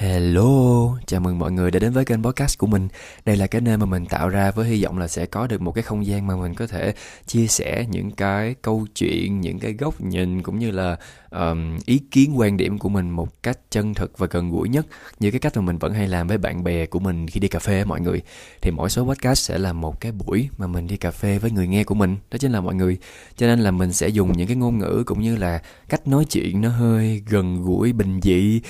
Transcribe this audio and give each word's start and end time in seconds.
Hello, 0.00 0.98
chào 1.06 1.20
mừng 1.20 1.38
mọi 1.38 1.52
người 1.52 1.70
đã 1.70 1.78
đến 1.78 1.92
với 1.92 2.04
kênh 2.04 2.22
podcast 2.22 2.58
của 2.58 2.66
mình. 2.66 2.88
Đây 3.24 3.36
là 3.36 3.46
cái 3.46 3.60
nơi 3.60 3.76
mà 3.76 3.86
mình 3.86 4.06
tạo 4.06 4.28
ra 4.28 4.50
với 4.50 4.68
hy 4.68 4.84
vọng 4.84 4.98
là 4.98 5.08
sẽ 5.08 5.26
có 5.26 5.46
được 5.46 5.60
một 5.60 5.72
cái 5.72 5.82
không 5.82 6.06
gian 6.06 6.26
mà 6.26 6.36
mình 6.36 6.54
có 6.54 6.66
thể 6.66 6.94
chia 7.26 7.46
sẻ 7.46 7.86
những 7.90 8.10
cái 8.10 8.54
câu 8.62 8.86
chuyện, 8.94 9.40
những 9.40 9.58
cái 9.58 9.72
góc 9.72 10.00
nhìn 10.00 10.42
cũng 10.42 10.58
như 10.58 10.70
là 10.70 10.96
um, 11.30 11.78
ý 11.86 11.98
kiến 12.10 12.38
quan 12.38 12.56
điểm 12.56 12.78
của 12.78 12.88
mình 12.88 13.10
một 13.10 13.42
cách 13.42 13.58
chân 13.70 13.94
thực 13.94 14.18
và 14.18 14.26
gần 14.30 14.50
gũi 14.50 14.68
nhất 14.68 14.86
như 15.20 15.30
cái 15.30 15.40
cách 15.40 15.56
mà 15.56 15.62
mình 15.62 15.78
vẫn 15.78 15.94
hay 15.94 16.08
làm 16.08 16.26
với 16.26 16.38
bạn 16.38 16.64
bè 16.64 16.86
của 16.86 16.98
mình 16.98 17.26
khi 17.26 17.40
đi 17.40 17.48
cà 17.48 17.58
phê 17.58 17.84
mọi 17.84 18.00
người. 18.00 18.22
Thì 18.60 18.70
mỗi 18.70 18.90
số 18.90 19.04
podcast 19.04 19.38
sẽ 19.38 19.58
là 19.58 19.72
một 19.72 20.00
cái 20.00 20.12
buổi 20.12 20.48
mà 20.58 20.66
mình 20.66 20.86
đi 20.86 20.96
cà 20.96 21.10
phê 21.10 21.38
với 21.38 21.50
người 21.50 21.66
nghe 21.66 21.84
của 21.84 21.94
mình, 21.94 22.16
đó 22.30 22.38
chính 22.38 22.52
là 22.52 22.60
mọi 22.60 22.74
người. 22.74 22.98
Cho 23.36 23.46
nên 23.46 23.60
là 23.60 23.70
mình 23.70 23.92
sẽ 23.92 24.08
dùng 24.08 24.32
những 24.32 24.46
cái 24.46 24.56
ngôn 24.56 24.78
ngữ 24.78 25.02
cũng 25.06 25.20
như 25.20 25.36
là 25.36 25.62
cách 25.88 26.08
nói 26.08 26.24
chuyện 26.24 26.60
nó 26.60 26.68
hơi 26.68 27.22
gần 27.28 27.62
gũi 27.62 27.92
bình 27.92 28.20
dị 28.22 28.60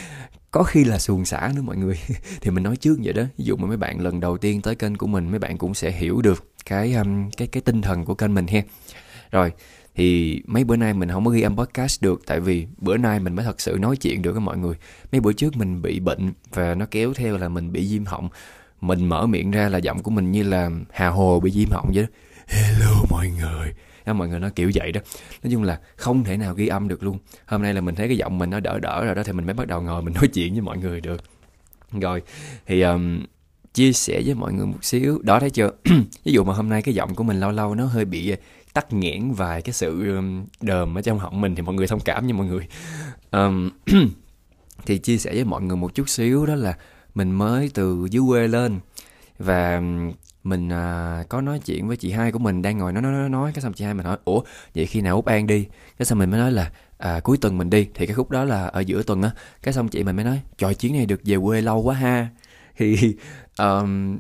có 0.51 0.63
khi 0.63 0.85
là 0.85 0.99
xuồng 0.99 1.25
xả 1.25 1.53
nữa 1.57 1.63
mọi 1.63 1.77
người. 1.77 1.99
Thì 2.41 2.51
mình 2.51 2.65
nói 2.65 2.77
trước 2.77 2.97
vậy 3.03 3.13
đó. 3.13 3.23
Ví 3.39 3.45
dụ 3.45 3.57
mà 3.57 3.67
mấy 3.67 3.77
bạn 3.77 4.01
lần 4.01 4.21
đầu 4.21 4.39
tiên 4.39 4.63
tới 4.63 4.75
kênh 4.75 4.97
của 4.97 5.07
mình 5.07 5.31
mấy 5.31 5.39
bạn 5.39 5.59
cũng 5.59 5.75
sẽ 5.75 5.91
hiểu 5.91 6.23
được 6.23 6.45
cái 6.67 6.95
um, 6.95 7.31
cái 7.31 7.49
cái 7.49 7.61
tinh 7.61 7.83
thần 7.83 8.05
của 8.05 8.15
kênh 8.15 8.35
mình 8.35 8.47
ha. 8.47 8.63
Rồi 9.31 9.53
thì 9.95 10.41
mấy 10.47 10.65
bữa 10.65 10.77
nay 10.77 10.95
mình 10.95 11.11
không 11.11 11.25
có 11.25 11.31
ghi 11.31 11.43
âm 11.43 11.57
podcast 11.57 12.03
được 12.03 12.23
tại 12.27 12.41
vì 12.41 12.67
bữa 12.79 12.97
nay 12.97 13.21
mình 13.21 13.37
mới 13.37 13.45
thật 13.45 13.61
sự 13.61 13.77
nói 13.81 13.97
chuyện 13.97 14.23
được 14.23 14.33
với 14.33 14.41
mọi 14.41 14.59
người. 14.59 14.77
Mấy 15.13 15.21
bữa 15.21 15.33
trước 15.33 15.57
mình 15.57 15.83
bị 15.83 16.01
bệnh 16.01 16.33
và 16.51 16.75
nó 16.75 16.87
kéo 16.91 17.13
theo 17.15 17.39
là 17.39 17.49
mình 17.49 17.73
bị 17.73 17.93
viêm 17.93 18.05
họng. 18.05 18.29
Mình 18.81 19.07
mở 19.07 19.27
miệng 19.27 19.51
ra 19.51 19.69
là 19.69 19.79
giọng 19.79 20.03
của 20.03 20.11
mình 20.11 20.33
như 20.33 20.43
là 20.43 20.71
hà 20.91 21.09
hồ 21.09 21.41
bị 21.41 21.51
viêm 21.51 21.71
họng 21.71 21.91
vậy 21.95 22.05
đó. 22.05 22.09
Hello 22.47 23.05
mọi 23.11 23.31
người 23.31 23.75
đó, 24.11 24.15
mọi 24.15 24.29
người 24.29 24.41
nói 24.41 24.51
kiểu 24.51 24.71
vậy 24.75 24.93
đó. 24.93 25.01
Nói 25.43 25.53
chung 25.53 25.63
là 25.63 25.81
không 25.97 26.25
thể 26.25 26.37
nào 26.37 26.55
ghi 26.55 26.67
âm 26.67 26.89
được 26.89 27.03
luôn. 27.03 27.19
Hôm 27.47 27.63
nay 27.63 27.75
là 27.75 27.81
mình 27.81 27.95
thấy 27.95 28.09
cái 28.09 28.17
giọng 28.17 28.39
mình 28.39 28.51
nó 28.51 28.61
đỡ 28.61 28.79
đỡ 28.79 29.05
rồi 29.05 29.15
đó 29.15 29.23
thì 29.23 29.33
mình 29.33 29.47
mới 29.47 29.55
bắt 29.55 29.67
đầu 29.67 29.83
ngồi 29.83 30.03
mình 30.03 30.15
nói 30.21 30.29
chuyện 30.29 30.53
với 30.53 30.61
mọi 30.61 30.79
người 30.79 31.01
được. 31.01 31.25
Rồi 31.93 32.23
thì 32.67 32.81
um, 32.81 33.25
chia 33.75 33.93
sẻ 33.93 34.23
với 34.25 34.35
mọi 34.35 34.53
người 34.53 34.67
một 34.67 34.85
xíu. 34.85 35.21
Đó 35.23 35.41
thấy 35.41 35.51
chưa? 35.51 35.71
Ví 36.25 36.33
dụ 36.33 36.45
mà 36.45 36.55
hôm 36.55 36.69
nay 36.69 36.83
cái 36.83 36.95
giọng 36.95 37.15
của 37.15 37.25
mình 37.25 37.41
lâu 37.41 37.51
lâu 37.51 37.75
nó 37.75 37.85
hơi 37.85 38.05
bị 38.05 38.31
ờ, 38.31 38.37
tắc 38.73 38.93
nghẽn 38.93 39.33
vài 39.33 39.63
cái 39.63 39.73
sự 39.73 40.21
đờm 40.61 40.99
ở 40.99 41.03
trong 41.03 41.19
họng 41.19 41.41
mình 41.41 41.55
thì 41.55 41.63
mọi 41.63 41.75
người 41.75 41.87
thông 41.87 42.01
cảm 42.01 42.27
nha 42.27 42.35
mọi 42.35 42.47
người. 42.47 42.67
Um, 43.31 43.71
thì 44.87 44.99
chia 44.99 45.19
sẻ 45.19 45.35
với 45.35 45.45
mọi 45.45 45.63
người 45.63 45.77
một 45.77 45.95
chút 45.95 46.09
xíu 46.09 46.47
đó 46.47 46.55
là 46.55 46.77
mình 47.15 47.33
mới 47.33 47.71
từ 47.75 48.07
dưới 48.11 48.23
quê 48.29 48.49
lên 48.49 48.81
và 49.39 49.83
mình 50.45 50.69
à, 50.69 51.25
có 51.29 51.41
nói 51.41 51.61
chuyện 51.65 51.89
với 51.89 51.97
chị 51.97 52.11
hai 52.11 52.33
của 52.33 52.39
mình 52.39 52.63
đang 52.63 52.79
ngồi 52.79 52.93
nói 52.93 53.03
nói 53.03 53.13
nói 53.13 53.29
nói 53.29 53.53
cái 53.55 53.63
xong 53.63 53.73
chị 53.73 53.85
hai 53.85 53.95
mình 53.95 54.07
hỏi 54.07 54.19
ủa 54.25 54.41
vậy 54.75 54.87
khi 54.87 55.01
nào 55.01 55.17
út 55.17 55.25
an 55.25 55.47
đi? 55.47 55.67
Cái 55.99 56.07
xong 56.07 56.19
mình 56.19 56.31
mới 56.31 56.41
nói 56.41 56.53
là 56.53 56.71
à, 56.99 57.21
cuối 57.21 57.37
tuần 57.41 57.59
mình 57.59 57.71
đi. 57.71 57.89
Thì 57.95 58.07
cái 58.07 58.15
khúc 58.15 58.31
đó 58.31 58.45
là 58.45 58.67
ở 58.67 58.81
giữa 58.81 59.03
tuần 59.03 59.23
á. 59.23 59.31
Cái 59.63 59.75
xong 59.75 59.89
chị 59.89 60.05
mình 60.05 60.17
mới 60.17 60.25
nói 60.25 60.41
trời 60.59 60.75
chuyến 60.75 60.93
này 60.93 61.07
được 61.07 61.21
về 61.25 61.37
quê 61.45 61.61
lâu 61.61 61.83
quá 61.83 61.95
ha. 61.95 62.29
Thì 62.77 63.17
um, 63.59 64.19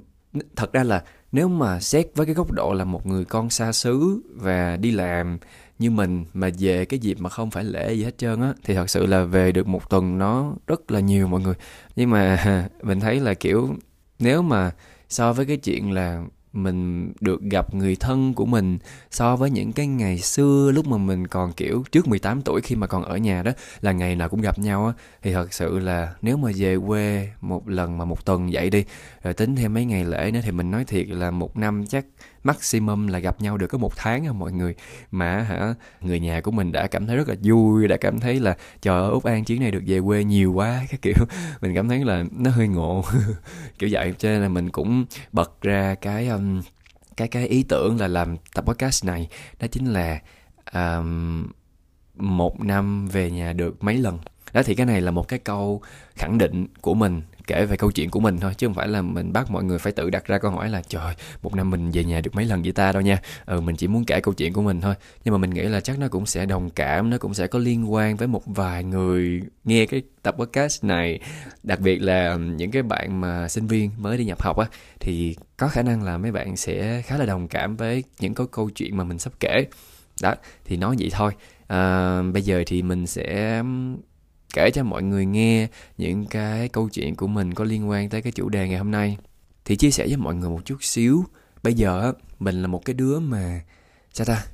thật 0.56 0.72
ra 0.72 0.84
là 0.84 1.04
nếu 1.32 1.48
mà 1.48 1.80
xét 1.80 2.06
với 2.14 2.26
cái 2.26 2.34
góc 2.34 2.52
độ 2.52 2.72
là 2.72 2.84
một 2.84 3.06
người 3.06 3.24
con 3.24 3.50
xa 3.50 3.72
xứ 3.72 4.22
và 4.34 4.76
đi 4.76 4.90
làm 4.90 5.38
như 5.78 5.90
mình 5.90 6.24
mà 6.34 6.48
về 6.58 6.84
cái 6.84 6.98
dịp 6.98 7.20
mà 7.20 7.30
không 7.30 7.50
phải 7.50 7.64
lễ 7.64 7.92
gì 7.94 8.04
hết 8.04 8.18
trơn 8.18 8.40
á 8.40 8.52
thì 8.64 8.74
thật 8.74 8.90
sự 8.90 9.06
là 9.06 9.24
về 9.24 9.52
được 9.52 9.66
một 9.66 9.90
tuần 9.90 10.18
nó 10.18 10.52
rất 10.66 10.90
là 10.90 11.00
nhiều 11.00 11.26
mọi 11.26 11.40
người. 11.40 11.54
Nhưng 11.96 12.10
mà 12.10 12.68
mình 12.82 13.00
thấy 13.00 13.20
là 13.20 13.34
kiểu 13.34 13.74
nếu 14.18 14.42
mà 14.42 14.70
so 15.10 15.32
với 15.32 15.46
cái 15.46 15.56
chuyện 15.56 15.92
là 15.92 16.22
mình 16.52 17.12
được 17.20 17.42
gặp 17.42 17.74
người 17.74 17.96
thân 17.96 18.34
của 18.34 18.46
mình, 18.46 18.78
so 19.10 19.36
với 19.36 19.50
những 19.50 19.72
cái 19.72 19.86
ngày 19.86 20.18
xưa 20.18 20.70
lúc 20.74 20.86
mà 20.86 20.96
mình 20.96 21.26
còn, 21.26 21.52
kiểu, 21.52 21.84
trước 21.92 22.08
18 22.08 22.42
tuổi 22.42 22.60
khi 22.60 22.76
mà 22.76 22.86
còn 22.86 23.02
ở 23.02 23.16
nhà 23.16 23.42
đó, 23.42 23.52
là 23.80 23.92
ngày 23.92 24.16
nào 24.16 24.28
cũng 24.28 24.40
gặp 24.40 24.58
nhau 24.58 24.86
á, 24.86 24.92
thì 25.22 25.32
thật 25.32 25.52
sự 25.52 25.78
là 25.78 26.14
nếu 26.22 26.36
mà 26.36 26.50
về 26.56 26.76
quê 26.86 27.28
một 27.40 27.68
lần 27.68 27.98
mà 27.98 28.04
một 28.04 28.24
tuần 28.24 28.50
vậy 28.52 28.70
đi, 28.70 28.84
rồi 29.22 29.34
tính 29.34 29.56
thêm 29.56 29.74
mấy 29.74 29.84
ngày 29.84 30.04
lễ 30.04 30.30
nữa 30.34 30.40
thì 30.42 30.50
mình 30.50 30.70
nói 30.70 30.84
thiệt 30.84 31.08
là 31.08 31.30
một 31.30 31.56
năm 31.56 31.84
chắc 31.88 32.04
maximum 32.44 33.06
là 33.06 33.18
gặp 33.18 33.40
nhau 33.40 33.56
được 33.56 33.66
có 33.66 33.78
một 33.78 33.96
tháng 33.96 34.26
à 34.26 34.32
mọi 34.32 34.52
người. 34.52 34.74
Mà 35.10 35.42
hả 35.42 35.74
người 36.00 36.20
nhà 36.20 36.40
của 36.40 36.50
mình 36.50 36.72
đã 36.72 36.86
cảm 36.86 37.06
thấy 37.06 37.16
rất 37.16 37.28
là 37.28 37.34
vui 37.42 37.88
đã 37.88 37.96
cảm 37.96 38.20
thấy 38.20 38.40
là 38.40 38.56
trời 38.82 39.00
ơi 39.00 39.10
út 39.10 39.24
an 39.24 39.44
chuyến 39.44 39.60
này 39.60 39.70
được 39.70 39.82
về 39.86 40.00
quê 40.00 40.24
nhiều 40.24 40.52
quá. 40.52 40.82
Cái 40.90 40.98
kiểu. 41.02 41.26
Mình 41.60 41.74
cảm 41.74 41.88
thấy 41.88 42.04
là 42.04 42.24
nó 42.32 42.50
hơi 42.50 42.68
ngộ. 42.68 43.04
Kiểu 43.78 43.88
vậy. 43.92 44.14
Cho 44.18 44.28
nên 44.28 44.42
là 44.42 44.48
mình 44.48 44.70
cũng 44.70 45.04
bật 45.32 45.62
ra 45.62 45.94
cái 45.94 46.28
um, 46.28 46.62
cái 47.16 47.28
cái 47.28 47.46
ý 47.46 47.62
tưởng 47.62 48.00
là 48.00 48.08
làm 48.08 48.36
tập 48.54 48.64
podcast 48.66 49.04
này. 49.04 49.28
Đó 49.60 49.66
chính 49.70 49.86
là 49.86 50.20
um, 50.72 51.46
một 52.16 52.60
năm 52.60 53.08
về 53.08 53.30
nhà 53.30 53.52
được 53.52 53.84
mấy 53.84 53.96
lần. 53.96 54.18
Đó 54.52 54.62
thì 54.62 54.74
cái 54.74 54.86
này 54.86 55.00
là 55.00 55.10
một 55.10 55.28
cái 55.28 55.38
câu 55.38 55.82
khẳng 56.16 56.38
định 56.38 56.66
của 56.80 56.94
mình 56.94 57.22
kể 57.50 57.66
về 57.66 57.76
câu 57.76 57.90
chuyện 57.90 58.10
của 58.10 58.20
mình 58.20 58.40
thôi 58.40 58.54
chứ 58.58 58.66
không 58.66 58.74
phải 58.74 58.88
là 58.88 59.02
mình 59.02 59.32
bắt 59.32 59.50
mọi 59.50 59.64
người 59.64 59.78
phải 59.78 59.92
tự 59.92 60.10
đặt 60.10 60.26
ra 60.26 60.38
câu 60.38 60.50
hỏi 60.50 60.68
là 60.68 60.82
trời 60.88 61.14
một 61.42 61.54
năm 61.54 61.70
mình 61.70 61.90
về 61.90 62.04
nhà 62.04 62.20
được 62.20 62.34
mấy 62.34 62.44
lần 62.44 62.62
vậy 62.62 62.72
ta 62.72 62.92
đâu 62.92 63.02
nha. 63.02 63.18
Ừ 63.46 63.60
mình 63.60 63.76
chỉ 63.76 63.88
muốn 63.88 64.04
kể 64.04 64.20
câu 64.20 64.34
chuyện 64.34 64.52
của 64.52 64.62
mình 64.62 64.80
thôi. 64.80 64.94
Nhưng 65.24 65.32
mà 65.32 65.38
mình 65.38 65.50
nghĩ 65.50 65.62
là 65.62 65.80
chắc 65.80 65.98
nó 65.98 66.08
cũng 66.08 66.26
sẽ 66.26 66.46
đồng 66.46 66.70
cảm 66.70 67.10
nó 67.10 67.18
cũng 67.18 67.34
sẽ 67.34 67.46
có 67.46 67.58
liên 67.58 67.92
quan 67.92 68.16
với 68.16 68.28
một 68.28 68.42
vài 68.46 68.84
người 68.84 69.40
nghe 69.64 69.86
cái 69.86 70.02
tập 70.22 70.34
podcast 70.38 70.84
này. 70.84 71.20
Đặc 71.62 71.80
biệt 71.80 71.98
là 71.98 72.36
những 72.36 72.70
cái 72.70 72.82
bạn 72.82 73.20
mà 73.20 73.48
sinh 73.48 73.66
viên 73.66 73.90
mới 73.98 74.18
đi 74.18 74.24
nhập 74.24 74.42
học 74.42 74.58
á 74.58 74.66
thì 75.00 75.36
có 75.56 75.68
khả 75.68 75.82
năng 75.82 76.02
là 76.02 76.18
mấy 76.18 76.32
bạn 76.32 76.56
sẽ 76.56 77.02
khá 77.02 77.16
là 77.16 77.26
đồng 77.26 77.48
cảm 77.48 77.76
với 77.76 78.04
những 78.20 78.34
cái 78.34 78.46
câu 78.50 78.70
chuyện 78.70 78.96
mà 78.96 79.04
mình 79.04 79.18
sắp 79.18 79.32
kể. 79.40 79.66
Đó 80.22 80.34
thì 80.64 80.76
nói 80.76 80.96
vậy 80.98 81.10
thôi. 81.12 81.32
À, 81.66 82.22
bây 82.32 82.42
giờ 82.42 82.62
thì 82.66 82.82
mình 82.82 83.06
sẽ 83.06 83.62
kể 84.54 84.70
cho 84.70 84.84
mọi 84.84 85.02
người 85.02 85.26
nghe 85.26 85.68
những 85.98 86.26
cái 86.26 86.68
câu 86.68 86.88
chuyện 86.88 87.16
của 87.16 87.26
mình 87.26 87.54
có 87.54 87.64
liên 87.64 87.88
quan 87.88 88.08
tới 88.08 88.22
cái 88.22 88.32
chủ 88.32 88.48
đề 88.48 88.68
ngày 88.68 88.78
hôm 88.78 88.90
nay. 88.90 89.16
Thì 89.64 89.76
chia 89.76 89.90
sẻ 89.90 90.06
với 90.06 90.16
mọi 90.16 90.34
người 90.34 90.50
một 90.50 90.60
chút 90.64 90.76
xíu. 90.80 91.24
Bây 91.62 91.74
giờ 91.74 92.12
mình 92.38 92.62
là 92.62 92.68
một 92.68 92.84
cái 92.84 92.94
đứa 92.94 93.18
mà, 93.18 93.60
sao 94.12 94.24
ta, 94.24 94.44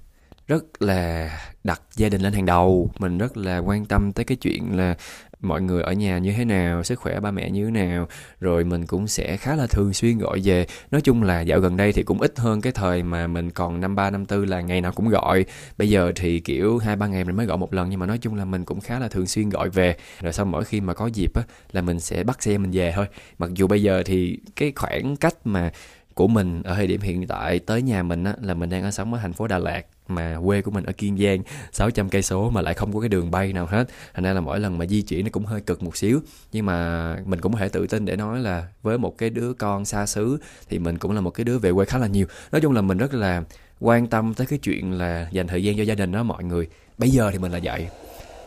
rất 0.47 0.83
là 0.83 1.31
đặt 1.65 1.83
gia 1.95 2.09
đình 2.09 2.21
lên 2.21 2.33
hàng 2.33 2.47
đầu. 2.47 2.91
Mình 2.99 3.19
rất 3.19 3.37
là 3.37 3.59
quan 3.59 3.87
tâm 3.87 4.12
tới 4.12 4.25
cái 4.25 4.37
chuyện 4.37 4.77
là 4.77 4.97
mọi 5.41 5.62
người 5.62 5.82
ở 5.82 5.92
nhà 5.92 6.19
như 6.19 6.32
thế 6.32 6.44
nào, 6.44 6.82
sức 6.84 6.98
khỏe 6.98 7.20
ba 7.20 7.30
mẹ 7.30 7.50
như 7.50 7.64
thế 7.64 7.70
nào, 7.70 8.08
rồi 8.41 8.64
mình 8.64 8.86
cũng 8.86 9.06
sẽ 9.06 9.36
khá 9.36 9.56
là 9.56 9.66
thường 9.66 9.92
xuyên 9.92 10.19
gọi 10.19 10.41
về. 10.44 10.66
Nói 10.91 11.00
chung 11.00 11.22
là 11.22 11.41
dạo 11.41 11.60
gần 11.60 11.76
đây 11.76 11.92
thì 11.92 12.02
cũng 12.02 12.20
ít 12.20 12.38
hơn 12.38 12.60
cái 12.60 12.72
thời 12.72 13.02
mà 13.02 13.26
mình 13.26 13.50
còn 13.50 13.80
năm 13.80 13.94
ba, 13.94 14.10
năm 14.10 14.26
tư 14.26 14.44
là 14.44 14.60
ngày 14.60 14.80
nào 14.80 14.92
cũng 14.92 15.08
gọi. 15.08 15.44
Bây 15.78 15.91
giờ 15.91 16.12
thì, 16.16 16.41
kiểu, 16.41 16.78
hai, 16.78 16.97
ba 16.97 17.06
ngày 17.06 17.24
mình 17.24 17.36
mới 17.36 17.47
gọi 17.47 17.58
một 17.58 17.74
lần 17.74 17.91
nhưng 17.91 18.00
mà 18.00 18.06
nói 18.06 18.19
chung 18.19 18.34
là 18.34 18.44
mình 18.44 18.64
cũng 18.64 18.80
khá 18.80 18.98
là 18.98 19.08
thường 19.08 19.26
xuyên 19.26 19.48
gọi 19.48 19.70
về. 19.70 19.97
Rồi 20.20 20.32
sau 20.32 20.47
mỗi 20.47 20.64
khi 20.64 20.80
mà 20.80 20.94
có 20.94 21.06
dịp 21.06 21.30
á, 21.34 21.42
là 21.72 21.80
mình 21.80 22.00
sẽ 22.00 22.24
bắt 22.24 22.42
xe 22.42 22.58
mình 22.58 22.70
về 22.70 22.92
thôi. 22.97 23.06
Mặc 23.38 23.50
dù 23.54 23.66
bây 23.66 23.82
giờ 23.82 24.03
thì 24.06 24.38
cái 24.56 24.72
khoảng 24.76 25.16
cách 25.16 25.34
mà 25.44 25.72
của 26.14 26.28
mình 26.28 26.62
ở 26.62 26.74
thời 26.74 26.86
điểm 26.86 27.00
hiện 27.00 27.26
tại 27.26 27.58
tới 27.58 27.82
nhà 27.82 28.03
mình 28.03 28.24
á, 28.24 28.34
là 28.42 28.54
mình 28.54 28.70
đang 28.70 28.82
ở 28.82 28.91
sống 28.91 29.14
ở 29.14 29.20
thành 29.22 29.32
phố 29.32 29.47
Đà 29.47 29.58
Lạt 29.58 29.82
mà 30.09 30.39
quê 30.44 30.62
của 30.62 30.71
mình 30.71 30.84
ở 30.84 30.93
Kiên 30.93 31.19
Giang 31.19 31.43
600 31.72 32.09
cây 32.09 32.22
số 32.22 32.50
mà 32.50 32.61
lại 32.62 32.75
không 32.75 32.93
có 32.94 33.00
cái 33.00 33.09
đường 33.09 33.31
bay 33.31 33.53
nào 33.53 33.67
hết. 33.67 33.89
Thành 34.15 34.25
ra 34.25 34.33
là 34.33 34.41
mỗi 34.41 34.61
lần 34.61 34.78
mà 34.78 34.87
di 34.87 35.03
chuyển 35.03 35.25
nó 35.25 35.31
cũng 35.33 35.44
hơi 35.44 35.61
cực 35.61 35.83
một 35.83 35.97
xíu. 35.97 36.21
Nhưng 36.53 36.67
mà 36.67 37.17
mình 37.25 37.41
cũng 37.41 37.53
có 37.53 37.59
thể 37.59 37.69
tự 37.69 37.87
tin 37.87 38.05
để 38.05 38.16
nói 38.16 38.41
là 38.41 38.69
với 38.83 38.99
một 38.99 39.19
cái 39.19 39.31
đứa 39.31 39.53
con 39.53 39.84
xa 39.84 40.06
xứ 40.06 40.39
thì 40.69 40.78
mình 40.78 40.99
cũng 40.99 41.12
là 41.12 41.21
một 41.21 41.31
cái 41.31 41.45
đứa 41.45 41.59
về 41.59 41.72
quê 41.72 41.84
khá 41.84 41.99
là 41.99 42.06
nhiều. 42.06 42.27
Nói 42.53 42.61
chung 42.61 42.72
là 42.72 42.81
mình 42.81 42.99
rất 42.99 43.15
là 43.15 43.43
quan 43.81 44.06
tâm 44.06 44.34
tới 44.34 44.47
cái 44.47 44.59
chuyện 44.59 44.93
là 44.93 45.28
dành 45.33 45.47
thời 45.47 45.62
gian 45.62 45.77
cho 45.77 45.83
gia 45.83 45.95
đình 45.95 46.12
đó, 46.12 46.22
mọi 46.22 46.45
người. 46.45 46.69
Bây 46.99 47.11
giờ 47.11 47.31
thì 47.31 47.39
mình 47.39 47.53
là 47.53 47.61
vậy. 47.62 47.89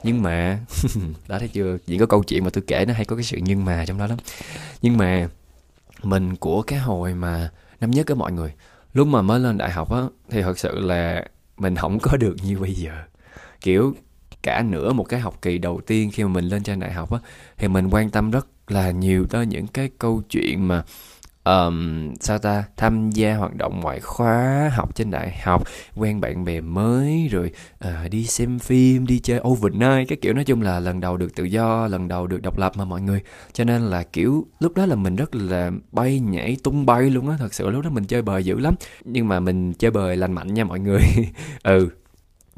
Nhưng 0.03 0.22
mà 0.22 0.59
đã 1.28 1.40
thấy 1.40 1.48
chưa? 1.48 1.78
Những 1.88 2.00
cái 2.00 2.08
câu 2.08 2.24
chuyện 2.24 2.44
mà 2.44 2.50
tôi 2.50 2.64
kể 2.68 2.86
nó 2.88 2.94
hay 2.94 3.06
có 3.06 3.16
cái 3.16 3.24
sự 3.24 3.38
nhưng 3.42 3.66
mà 3.66 3.86
trong 3.86 3.98
đó 3.98 4.08
lắm. 4.08 4.18
Nhưng 4.81 4.98
mà 4.98 5.30
mình 6.03 6.36
của 6.36 6.62
cái 6.62 6.80
hồi 6.80 7.14
mà 7.14 7.50
năm 7.81 7.92
nhất 7.92 8.08
á 8.08 8.16
mọi 8.16 8.31
người, 8.31 8.53
lúc 8.94 9.08
mà 9.08 9.22
mới 9.22 9.40
lên 9.40 9.58
đại 9.58 9.72
học 9.72 9.92
á, 9.92 10.02
thì 10.30 10.42
thật 10.42 10.59
sự 10.59 10.80
là 10.80 11.25
mình 11.59 11.75
không 11.75 12.00
có 12.00 12.18
được 12.18 12.36
như 12.44 12.59
bây 12.59 12.74
giờ. 12.74 12.92
Kiểu, 13.62 13.96
cả 14.42 14.62
nửa 14.62 14.94
một 14.94 15.03
cái 15.03 15.20
học 15.20 15.38
kỳ 15.42 15.58
đầu 15.58 15.81
tiên 15.88 16.12
khi 16.14 16.24
mà 16.24 16.30
mình 16.30 16.46
lên 16.46 16.64
trên 16.64 16.80
đại 16.80 16.94
học 16.94 17.12
á, 17.12 17.20
thì 17.58 17.68
mình 17.68 17.90
quan 17.90 18.09
tâm 18.09 18.31
rất 18.31 18.47
là 18.68 18.92
nhiều 18.92 19.28
tới 19.28 19.46
những 19.46 19.68
cái 19.68 19.89
câu 20.00 20.22
chuyện 20.30 20.68
mà 20.68 20.83
um, 21.50 22.13
sao 22.19 22.38
ta? 22.38 22.63
Tham 22.78 23.10
gia 23.12 23.36
hoạt 23.36 23.56
động 23.56 23.80
ngoại 23.80 24.00
khóa 24.00 24.72
học 24.74 24.96
trên 24.96 25.12
đại 25.12 25.38
học 25.44 25.63
quen 25.96 26.22
bạn 26.22 26.46
bè 26.46 26.62
mới 26.62 27.28
rồi 27.31 27.51
uh, 27.86 28.12
đi 28.12 28.25
xem 28.25 28.60
phim 28.60 29.06
đi 29.06 29.19
chơi 29.19 29.40
overnight 29.48 30.07
cái 30.10 30.18
kiểu 30.22 30.34
nói 30.34 30.44
chung 30.44 30.62
là 30.62 30.80
lần 30.80 31.00
đầu 31.00 31.18
được 31.18 31.36
tự 31.36 31.44
do 31.44 31.88
lần 31.88 32.07
đầu 32.07 32.28
được 32.28 32.42
độc 32.42 32.57
lập 32.57 32.72
mà 32.75 32.86
mọi 32.86 33.01
người. 33.01 33.22
Cho 33.54 33.63
nên 33.63 33.81
là 33.81 34.04
kiểu 34.04 34.48
lúc 34.60 34.75
đó 34.75 34.86
là 34.86 34.96
mình 34.96 35.16
rất 35.16 35.36
là 35.36 35.72
bay 35.92 36.19
nhảy 36.19 36.57
tung 36.63 36.86
bay 36.86 37.10
luôn 37.10 37.30
á 37.30 37.36
thật 37.40 37.54
sự 37.54 37.69
lúc 37.69 37.84
đó 37.84 37.90
mình 37.90 38.04
chơi 38.04 38.22
bời 38.22 38.44
dữ 38.44 38.60
lắm. 38.60 38.75
Nhưng 39.06 39.28
mà 39.28 39.40
mình 39.40 39.74
chơi 39.74 39.92
bời 39.92 40.18
lành 40.18 40.34
mạnh 40.34 40.54
nha 40.54 40.63
mọi 40.63 40.80
người. 40.80 41.02
Ừ 41.63 41.90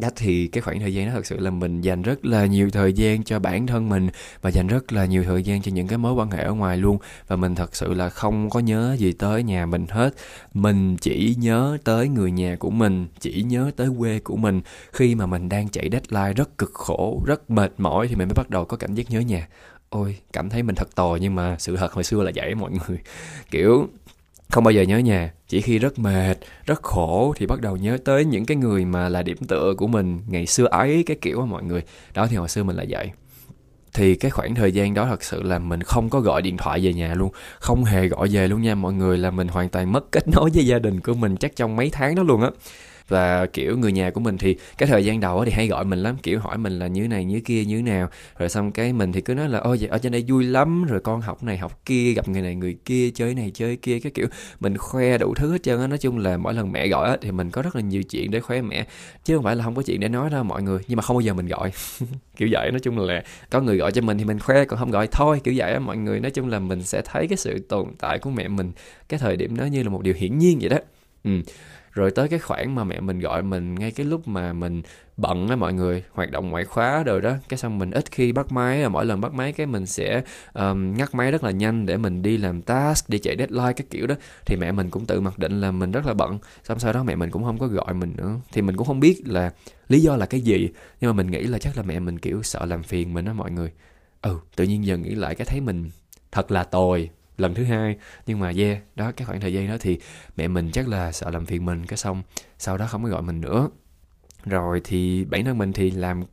đó 0.02 0.10
thì 0.16 0.48
cái 0.48 0.62
khoảng 0.62 0.80
thời 0.80 0.94
gian 0.94 1.08
đó 1.08 1.12
thật 1.16 1.26
sự 1.26 1.40
là 1.40 1.52
mình 1.52 1.82
dành 1.82 2.02
rất 2.02 2.26
là 2.26 2.46
nhiều 2.46 2.70
thời 2.70 2.94
gian 2.94 3.24
cho 3.24 3.40
bản 3.40 3.68
thân 3.68 3.90
mình 3.90 4.10
và 4.42 4.50
dành 4.50 4.68
rất 4.68 4.94
là 4.94 5.06
nhiều 5.06 5.24
thời 5.24 5.44
gian 5.44 5.62
cho 5.62 5.72
những 5.72 5.88
cái 5.88 5.98
mối 5.98 6.14
quan 6.14 6.32
hệ 6.32 6.44
ở 6.44 6.54
ngoài 6.54 6.78
luôn. 6.78 6.98
Và 7.28 7.36
mình 7.36 7.56
thật 7.56 7.76
sự 7.76 7.94
là 7.94 8.10
không 8.10 8.50
có 8.50 8.60
nhớ 8.60 8.96
gì 9.00 9.12
tới 9.12 9.44
nhà 9.44 9.66
mình 9.66 9.86
hết. 9.90 10.14
Mình 10.54 10.98
chỉ 10.98 11.36
nhớ 11.40 11.78
tới 11.84 12.08
người 12.08 12.32
nhà 12.32 12.56
của 12.60 12.70
mình, 12.70 13.08
chỉ 13.20 13.44
nhớ 13.44 13.72
tới 13.76 13.88
quê 14.00 14.20
của 14.20 14.36
mình. 14.36 14.62
Khi 14.92 15.16
mà 15.16 15.26
mình 15.26 15.50
đang 15.50 15.70
chạy 15.70 15.90
deadline 15.92 16.34
rất 16.34 16.58
cực 16.58 16.74
khổ, 16.74 17.24
rất 17.26 17.52
mệt 17.52 17.74
mỏi 17.78 18.08
thì 18.08 18.16
mình 18.16 18.28
mới 18.28 18.36
bắt 18.36 18.50
đầu 18.50 18.66
có 18.66 18.78
cảm 18.78 18.96
giác 18.96 19.12
nhớ 19.12 19.20
nhà. 19.20 19.48
Ôi, 19.90 20.18
cảm 20.34 20.50
thấy 20.50 20.64
mình 20.64 20.76
thật 20.76 20.96
tồi 20.96 21.20
nhưng 21.20 21.36
mà 21.36 21.56
sự 21.60 21.76
thật 21.76 21.94
hồi 21.94 22.04
xưa 22.04 22.24
là 22.24 22.32
vậy 22.36 22.56
mọi 22.56 22.72
người. 22.72 23.00
Kiểu 23.52 23.90
không 24.52 24.64
bao 24.64 24.72
giờ 24.72 24.82
nhớ 24.82 24.98
nhà. 24.98 25.32
Chỉ 25.48 25.62
khi 25.62 25.80
rất 25.80 26.00
mệt, 26.00 26.38
rất 26.66 26.82
khổ 26.82 27.34
thì 27.38 27.46
bắt 27.46 27.62
đầu 27.62 27.78
nhớ 27.78 27.98
tới 28.06 28.26
những 28.26 28.46
cái 28.46 28.58
người 28.58 28.86
mà 28.86 29.10
là 29.10 29.22
điểm 29.22 29.38
tựa 29.38 29.74
của 29.78 29.88
mình 29.88 30.22
ngày 30.28 30.46
xưa 30.46 30.66
ấy, 30.66 31.04
cái 31.06 31.18
kiểu 31.22 31.46
mọi 31.46 31.64
người. 31.64 31.84
Đó 32.14 32.28
thì 32.28 32.36
hồi 32.36 32.50
xưa 32.50 32.64
mình 32.64 32.76
là 32.76 32.86
vậy. 32.90 33.12
Thì 33.94 34.16
cái 34.16 34.32
khoảng 34.32 34.56
thời 34.56 34.72
gian 34.72 34.94
đó 34.94 35.06
thật 35.10 35.24
sự 35.24 35.44
là 35.44 35.60
mình 35.60 35.84
không 35.84 36.10
có 36.10 36.20
gọi 36.20 36.42
điện 36.42 36.58
thoại 36.58 36.80
về 36.84 36.94
nhà 36.94 37.14
luôn. 37.14 37.32
Không 37.60 37.84
hề 37.84 38.08
gọi 38.08 38.28
về 38.32 38.48
luôn 38.48 38.62
nha 38.62 38.76
mọi 38.76 38.94
người, 38.94 39.18
là 39.18 39.32
mình 39.32 39.48
hoàn 39.48 39.70
toàn 39.70 39.92
mất 39.92 40.12
kết 40.12 40.28
nối 40.28 40.50
với 40.54 40.66
gia 40.66 40.80
đình 40.80 41.00
của 41.00 41.14
mình 41.14 41.38
chắc 41.38 41.56
trong 41.56 41.76
mấy 41.76 41.90
tháng 41.90 42.16
đó 42.16 42.24
luôn 42.24 42.42
á 42.42 42.50
và, 43.12 43.46
kiểu, 43.46 43.78
người 43.78 43.92
nhà 43.92 44.12
của 44.12 44.20
mình 44.20 44.38
thì 44.38 44.56
cái 44.78 44.90
thời 44.90 45.06
gian 45.06 45.20
đầu 45.20 45.46
thì 45.46 45.52
hay 45.52 45.68
gọi 45.68 45.86
mình 45.86 46.00
lắm, 46.00 46.18
kiểu, 46.24 46.40
hỏi 46.40 46.58
mình 46.58 46.80
là 46.80 46.88
như 46.88 47.08
này, 47.08 47.26
như 47.26 47.40
kia, 47.40 47.66
như 47.66 47.82
nào. 47.82 48.10
Rồi 48.38 48.50
xong 48.50 48.72
cái 48.72 48.94
mình 48.94 49.12
thì 49.12 49.22
cứ 49.22 49.34
nói 49.34 49.50
là, 49.50 49.60
ôi, 49.60 49.78
vậy 49.80 49.90
ở 49.90 49.98
trên 49.98 50.12
đây 50.12 50.26
vui 50.28 50.44
lắm, 50.44 50.84
rồi 50.84 51.00
con 51.00 51.22
học 51.22 51.44
này, 51.44 51.58
học 51.58 51.82
kia, 51.86 52.14
gặp 52.14 52.28
người 52.28 52.42
này, 52.42 52.56
người 52.56 52.78
kia, 52.86 53.10
chơi 53.16 53.34
này, 53.34 53.52
chơi 53.54 53.76
kia. 53.76 54.00
Cái 54.00 54.12
kiểu 54.12 54.28
mình 54.60 54.78
khoe 54.78 55.18
đủ 55.18 55.34
thứ 55.36 55.52
hết 55.52 55.64
trơn 55.64 55.80
á. 55.80 55.88
Nói 55.88 55.98
chung 55.98 56.18
là 56.18 56.38
mỗi 56.38 56.54
lần 56.54 56.72
mẹ 56.72 56.88
gọi 56.88 57.10
á 57.10 57.18
thì 57.22 57.32
mình 57.32 57.50
có 57.50 57.62
rất 57.62 57.76
là 57.76 57.82
nhiều 57.82 58.04
chuyện 58.04 58.32
để 58.32 58.40
khoe 58.40 58.62
mẹ, 58.62 58.88
chứ 59.26 59.36
không 59.36 59.44
phải 59.44 59.56
là 59.56 59.64
không 59.64 59.76
có 59.76 59.82
chuyện 59.82 60.00
để 60.00 60.08
nói 60.10 60.30
đâu 60.30 60.44
mọi 60.44 60.64
người, 60.64 60.80
nhưng 60.88 60.98
mà 60.98 61.02
không 61.02 61.16
bao 61.16 61.22
giờ 61.22 61.34
mình 61.34 61.48
gọi. 61.48 61.72
Kiểu 62.38 62.48
vậy, 62.52 62.72
nói 62.72 62.80
chung 62.80 63.00
là 63.00 63.24
có 63.50 63.62
người 63.62 63.78
gọi 63.78 63.92
cho 63.92 64.02
mình 64.02 64.18
thì 64.18 64.26
mình 64.26 64.40
khoe, 64.40 64.66
còn 64.66 64.80
không 64.80 64.92
gọi 64.92 65.08
thôi, 65.12 65.42
kiểu 65.44 65.54
vậy 65.58 65.74
á 65.74 65.80
mọi 65.80 65.98
người. 65.98 66.20
Nói 66.20 66.32
chung 66.32 66.50
là 66.50 66.60
mình 66.60 66.84
sẽ 66.84 67.02
thấy 67.06 67.28
cái 67.28 67.38
sự 67.38 67.60
tồn 67.60 67.88
tại 68.00 68.20
của 68.20 68.30
mẹ 68.30 68.48
mình 68.48 68.72
cái 69.10 69.20
thời 69.20 69.36
điểm 69.38 69.58
đó 69.58 69.66
như 69.66 69.84
là 69.84 69.90
một 69.90 70.02
điều 70.02 70.14
hiển 70.14 70.38
nhiên 70.38 70.58
vậy 70.62 70.70
đó. 70.70 70.78
Ừ 71.24 71.32
rồi 71.92 72.12
tới 72.12 72.28
cái 72.28 72.40
khoảng 72.40 72.76
mà 72.76 72.84
mẹ 72.84 73.00
mình 73.00 73.20
gọi 73.20 73.44
mình 73.44 73.76
ngay 73.76 73.92
cái 73.92 74.06
lúc 74.06 74.28
mà 74.28 74.54
mình 74.54 74.82
bận 75.18 75.48
á 75.48 75.56
mọi 75.56 75.74
người 75.74 76.04
hoạt 76.12 76.32
động 76.32 76.50
ngoại 76.50 76.66
khóa 76.66 77.04
rồi 77.04 77.22
đó. 77.22 77.34
Cái 77.50 77.58
xong 77.58 77.80
mình 77.80 77.92
ít 77.92 78.12
khi 78.12 78.32
bắt 78.32 78.52
máy 78.52 78.90
mỗi 78.90 79.06
lần 79.06 79.22
bắt 79.22 79.34
máy 79.34 79.52
cái 79.52 79.66
mình 79.66 79.86
sẽ 79.86 80.22
um, 80.54 80.94
ngắt 80.98 81.16
máy 81.16 81.32
rất 81.32 81.44
là 81.44 81.52
nhanh 81.52 81.86
để 81.86 81.98
mình 81.98 82.22
đi 82.22 82.38
làm 82.38 82.62
task 82.62 83.10
đi 83.10 83.20
chạy 83.20 83.36
deadline 83.38 83.74
cái 83.74 83.88
kiểu 83.90 84.08
đó. 84.08 84.16
Thì 84.46 84.56
mẹ 84.56 84.72
mình 84.72 84.90
cũng 84.90 85.06
tự 85.06 85.22
mặc 85.22 85.40
định 85.40 85.62
là 85.62 85.72
mình 85.72 85.92
rất 85.92 86.06
là 86.06 86.14
bận. 86.14 86.40
Xong 86.64 86.80
sau 86.80 86.94
đó 86.94 87.04
mẹ 87.04 87.16
mình 87.16 87.32
cũng 87.32 87.44
không 87.44 87.58
có 87.58 87.68
gọi 87.68 87.94
mình 87.94 88.14
nữa. 88.18 88.36
Thì 88.54 88.62
mình 88.62 88.78
cũng 88.78 88.88
không 88.88 89.00
biết 89.00 89.28
là 89.28 89.52
lý 89.88 90.00
do 90.00 90.16
là 90.16 90.26
cái 90.26 90.42
gì 90.42 90.70
nhưng 91.02 91.10
mà 91.10 91.14
mình 91.14 91.32
nghĩ 91.32 91.44
là 91.44 91.58
chắc 91.58 91.78
là 91.78 91.84
mẹ 91.84 92.00
mình 92.00 92.20
kiểu 92.20 92.44
sợ 92.44 92.66
làm 92.66 92.84
phiền 92.84 93.14
mình 93.14 93.26
đó 93.26 93.34
mọi 93.34 93.52
người. 93.52 93.72
Ừ 94.22 94.40
tự 94.56 94.64
nhiên 94.64 94.86
giờ 94.86 94.98
nghĩ 94.98 95.16
lại 95.16 95.36
cái 95.36 95.46
thấy 95.46 95.62
mình 95.62 95.90
thật 96.32 96.52
là 96.52 96.64
tồi 96.64 97.10
lần 97.42 97.54
thứ 97.54 97.64
hai. 97.64 97.96
Nhưng 98.26 98.40
mà 98.40 98.52
yeah, 98.58 98.78
đó, 98.96 99.12
cái 99.12 99.26
khoảng 99.26 99.42
thời 99.42 99.54
gian 99.54 99.68
đó 99.68 99.76
thì 99.80 100.00
mẹ 100.38 100.48
mình 100.48 100.70
chắc 100.74 100.88
là 100.88 101.12
sợ 101.12 101.30
làm 101.30 101.46
phiền 101.46 101.66
mình, 101.66 101.86
cái 101.86 101.98
xong 101.98 102.24
sau 102.58 102.78
đó 102.78 102.88
không 102.88 103.04
có 103.04 103.10
gọi 103.10 103.22
mình 103.22 103.42
nữa. 103.42 103.70
Rồi 104.46 104.82
thì 104.84 105.26
bản 105.26 105.46
thân 105.46 105.58
mình 105.58 105.74
thì 105.74 105.92
làm 105.92 106.24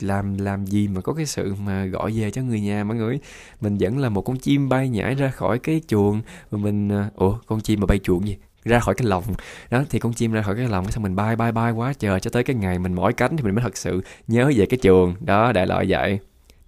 làm 0.00 0.38
làm 0.38 0.66
gì 0.66 0.88
mà 0.88 1.00
có 1.00 1.12
cái 1.12 1.26
sự 1.26 1.54
mà 1.54 1.84
gọi 1.84 2.12
về 2.12 2.30
cho 2.30 2.42
người 2.42 2.60
nhà 2.60 2.84
mọi 2.84 2.96
người? 2.96 3.18
Mình 3.60 3.76
vẫn 3.80 3.98
là 3.98 4.08
một 4.08 4.22
con 4.22 4.38
chim 4.38 4.68
bay 4.68 4.88
nhảy 4.88 5.14
ra 5.14 5.30
khỏi 5.30 5.58
cái 5.58 5.82
chuồng 5.88 6.20
và 6.50 6.58
mình 6.58 6.88
à, 6.88 7.10
ủa, 7.14 7.38
con 7.46 7.60
chim 7.60 7.80
mà 7.80 7.86
bay 7.86 7.98
chuồng 7.98 8.28
gì? 8.28 8.36
Ra 8.64 8.80
khỏi 8.80 8.94
cái 8.94 9.06
lồng. 9.06 9.24
Đó, 9.70 9.84
thì 9.90 9.98
con 9.98 10.12
chim 10.12 10.32
ra 10.32 10.42
khỏi 10.42 10.56
cái 10.56 10.68
lồng, 10.68 10.84
cái 10.84 10.92
xong 10.92 11.02
mình 11.02 11.16
bay 11.16 11.36
bay 11.36 11.52
bay 11.52 11.72
quá 11.72 11.92
chờ 11.92 12.18
cho 12.18 12.30
tới 12.30 12.44
cái 12.44 12.56
ngày 12.56 12.78
mình 12.78 12.94
mỏi 12.94 13.12
cánh 13.12 13.36
thì 13.36 13.42
mình 13.42 13.54
mới 13.54 13.62
thật 13.62 13.76
sự 13.76 14.02
nhớ 14.26 14.52
về 14.56 14.66
cái 14.66 14.78
chuồng. 14.82 15.14
Đó, 15.20 15.52
đại 15.52 15.66
loại 15.66 15.86
vậy. 15.88 16.18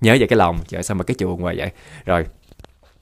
Nhớ 0.00 0.16
về 0.20 0.26
cái 0.26 0.36
lồng. 0.36 0.58
Trời, 0.68 0.82
sao 0.82 0.94
mà 0.94 1.04
cái 1.04 1.14
chuồng 1.18 1.40
ngoài 1.40 1.56
vậy? 1.58 1.70
Rồi 2.04 2.26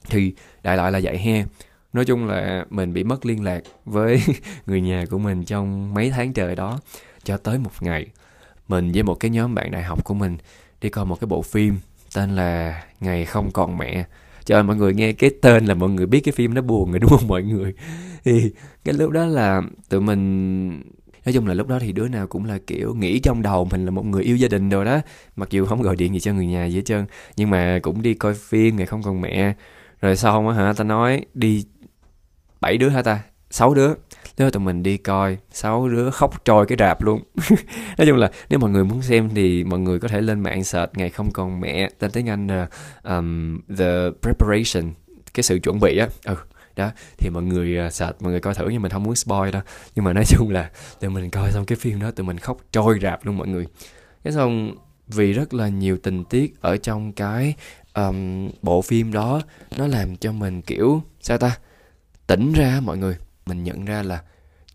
thì 0.09 0.33
đại 0.63 0.77
loại 0.77 0.91
là 0.91 0.99
vậy 1.03 1.17
he. 1.17 1.45
Nói 1.93 2.05
chung 2.05 2.27
là 2.27 2.65
mình 2.69 2.93
bị 2.93 3.03
mất 3.03 3.25
liên 3.25 3.43
lạc 3.43 3.61
với 3.85 4.23
người 4.65 4.81
nhà 4.81 5.05
của 5.09 5.17
mình 5.17 5.45
trong 5.45 5.93
mấy 5.93 6.09
tháng 6.09 6.33
trời 6.33 6.55
đó, 6.55 6.79
cho 7.23 7.37
tới 7.37 7.57
một 7.57 7.71
ngày. 7.79 8.07
Mình 8.67 8.91
với 8.91 9.03
một 9.03 9.15
cái 9.15 9.31
nhóm 9.31 9.55
bạn 9.55 9.71
đại 9.71 9.83
học 9.83 10.05
của 10.05 10.13
mình 10.13 10.37
đi 10.81 10.89
coi 10.89 11.05
một 11.05 11.19
cái 11.19 11.27
bộ 11.27 11.41
phim 11.41 11.79
tên 12.15 12.35
là 12.35 12.83
ngày 12.99 13.25
không 13.25 13.51
còn 13.51 13.77
mẹ. 13.77 14.05
Cho 14.45 14.63
mọi 14.63 14.75
người 14.75 14.93
nghe 14.93 15.11
cái 15.13 15.29
tên 15.41 15.65
là 15.65 15.73
mọi 15.73 15.89
người 15.89 16.05
biết 16.05 16.19
cái 16.19 16.31
phim 16.31 16.53
nó 16.53 16.61
buồn 16.61 16.91
rồi, 16.91 16.99
đúng 17.01 17.09
không 17.09 17.27
mọi 17.27 17.43
người? 17.43 17.73
Thì 18.23 18.51
cái 18.83 18.93
lúc 18.93 19.11
đó 19.11 19.25
là 19.25 19.61
tụi 19.89 20.01
mình, 20.01 20.69
nói 21.25 21.33
chung 21.33 21.47
là 21.47 21.53
lúc 21.53 21.67
đó 21.67 21.79
thì 21.79 21.91
đứa 21.91 22.07
nào 22.07 22.27
cũng 22.27 22.45
là 22.45 22.59
kiểu 22.67 22.95
nghĩ 22.95 23.19
trong 23.19 23.41
đầu 23.41 23.65
mình 23.71 23.85
là 23.85 23.91
một 23.91 24.05
người 24.05 24.23
yêu 24.23 24.35
gia 24.35 24.47
đình 24.47 24.69
rồi 24.69 24.85
đó, 24.85 25.01
mặc 25.35 25.49
dù 25.49 25.65
không 25.65 25.81
gọi 25.81 25.95
điện 25.95 26.13
gì 26.13 26.19
cho 26.19 26.33
người 26.33 26.45
nhà 26.45 26.65
gì 26.65 26.75
hết 26.75 26.85
trơn. 26.85 27.05
Nhưng 27.35 27.49
mà 27.49 27.79
cũng 27.81 28.01
đi 28.01 28.13
coi 28.13 28.33
phim 28.33 28.75
ngày 28.75 28.85
không 28.85 29.03
còn 29.03 29.21
mẹ 29.21 29.53
rồi 30.01 30.15
xong 30.15 30.49
á 30.49 30.55
hả 30.55 30.73
ta 30.73 30.83
nói 30.83 31.25
đi 31.33 31.65
bảy 32.61 32.77
đứa 32.77 32.89
hả 32.89 33.01
ta? 33.01 33.19
Sáu 33.49 33.73
đứa. 33.73 33.93
Nếu 34.37 34.51
tụi 34.51 34.63
mình 34.63 34.83
đi 34.83 34.97
coi. 34.97 35.37
Sáu 35.51 35.89
đứa 35.89 36.09
khóc 36.11 36.45
trôi 36.45 36.65
cái 36.65 36.77
rạp 36.79 37.03
luôn. 37.03 37.23
Nói 37.97 38.07
chung 38.07 38.17
là 38.17 38.31
nếu 38.49 38.59
mọi 38.59 38.69
người 38.69 38.83
muốn 38.83 39.01
xem 39.01 39.29
thì 39.35 39.63
mọi 39.63 39.79
người 39.79 39.99
có 39.99 40.07
thể 40.07 40.21
lên 40.21 40.39
mạng 40.39 40.63
search 40.63 40.97
ngày 40.97 41.09
không 41.09 41.31
còn 41.31 41.61
mẹ 41.61 41.89
tên 41.99 42.11
tiếng 42.11 42.29
anh 42.29 42.47
là 42.47 42.67
um, 43.03 43.59
the 43.77 44.09
preparation 44.21 44.93
cái 45.33 45.43
sự 45.43 45.59
chuẩn 45.59 45.79
bị 45.79 45.97
á. 45.97 46.07
Ừ 46.25 46.35
đó. 46.79 46.91
Thì 47.17 47.29
mọi 47.29 47.43
người 47.43 47.87
uh, 47.87 47.93
search 47.93 48.21
mọi 48.21 48.31
người 48.31 48.39
coi 48.39 48.53
thử 48.53 48.67
nhưng 48.69 48.81
mình 48.81 48.91
không 48.91 49.03
muốn 49.03 49.15
spoil 49.15 49.51
đâu. 49.51 49.61
Nhưng 49.95 50.05
mà 50.05 50.13
nói 50.13 50.23
chung 50.27 50.49
là 50.49 50.69
tụi 50.99 51.09
mình 51.09 51.29
coi 51.29 51.51
xong 51.51 51.65
cái 51.65 51.75
phim 51.75 51.99
đó 51.99 52.11
tụi 52.11 52.25
mình 52.25 52.37
khóc 52.37 52.57
trôi 52.71 52.99
rạp 53.01 53.25
luôn 53.25 53.37
mọi 53.37 53.47
người. 53.47 53.65
Cái 54.23 54.33
xong 54.33 54.75
vì 55.07 55.33
rất 55.33 55.53
là 55.53 55.67
nhiều 55.67 55.97
tình 56.03 56.23
tiết 56.25 56.61
ở 56.61 56.77
trong 56.77 57.13
cái 57.13 57.55
um, 57.95 58.49
bộ 58.61 58.81
phim 58.81 59.11
đó 59.13 59.41
nó 59.77 59.87
làm 59.87 60.15
cho 60.15 60.31
mình 60.31 60.61
kiểu 60.61 61.01
sao 61.21 61.37
ta? 61.37 61.57
Tỉnh 62.27 62.53
ra 62.53 62.79
mọi 62.83 62.97
người. 62.97 63.17
Mình 63.45 63.63
nhận 63.63 63.85
ra 63.85 64.03
là 64.03 64.23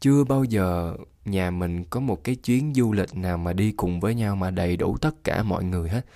chưa 0.01 0.25
bao 0.25 0.45
giờ 0.45 0.97
nhà 1.25 1.51
mình 1.51 1.85
có 1.85 2.01
một 2.01 2.25
cái 2.25 2.35
chuyến 2.35 2.73
du 2.75 2.93
lịch 2.93 3.17
nào 3.17 3.39
mà 3.39 3.53
đi 3.53 3.73
cùng 3.73 4.01
với 4.01 4.15
nhau 4.15 4.37
mà 4.37 4.51
đầy 4.51 4.77
đủ 4.77 4.97
tất 5.01 5.25
cả 5.25 5.43
mọi 5.43 5.65
người 5.65 5.89
hết. 5.89 6.07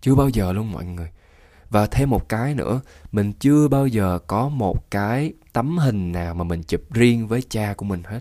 Chưa 0.00 0.14
bao 0.14 0.28
giờ 0.28 0.52
luôn 0.52 0.72
mọi 0.72 0.84
người. 0.84 1.10
Và 1.70 1.86
thêm 1.86 2.10
một 2.10 2.28
cái 2.28 2.54
nữa 2.54 2.80
mình 3.12 3.32
chưa 3.32 3.68
bao 3.68 3.86
giờ 3.86 4.18
có 4.26 4.48
một 4.48 4.90
cái 4.90 5.32
tấm 5.52 5.78
hình 5.78 6.12
nào 6.12 6.34
mà 6.34 6.44
mình 6.44 6.62
chụp 6.62 6.80
riêng 6.90 7.26
với 7.26 7.42
cha 7.50 7.74
của 7.76 7.84
mình 7.84 8.02
hết. 8.04 8.20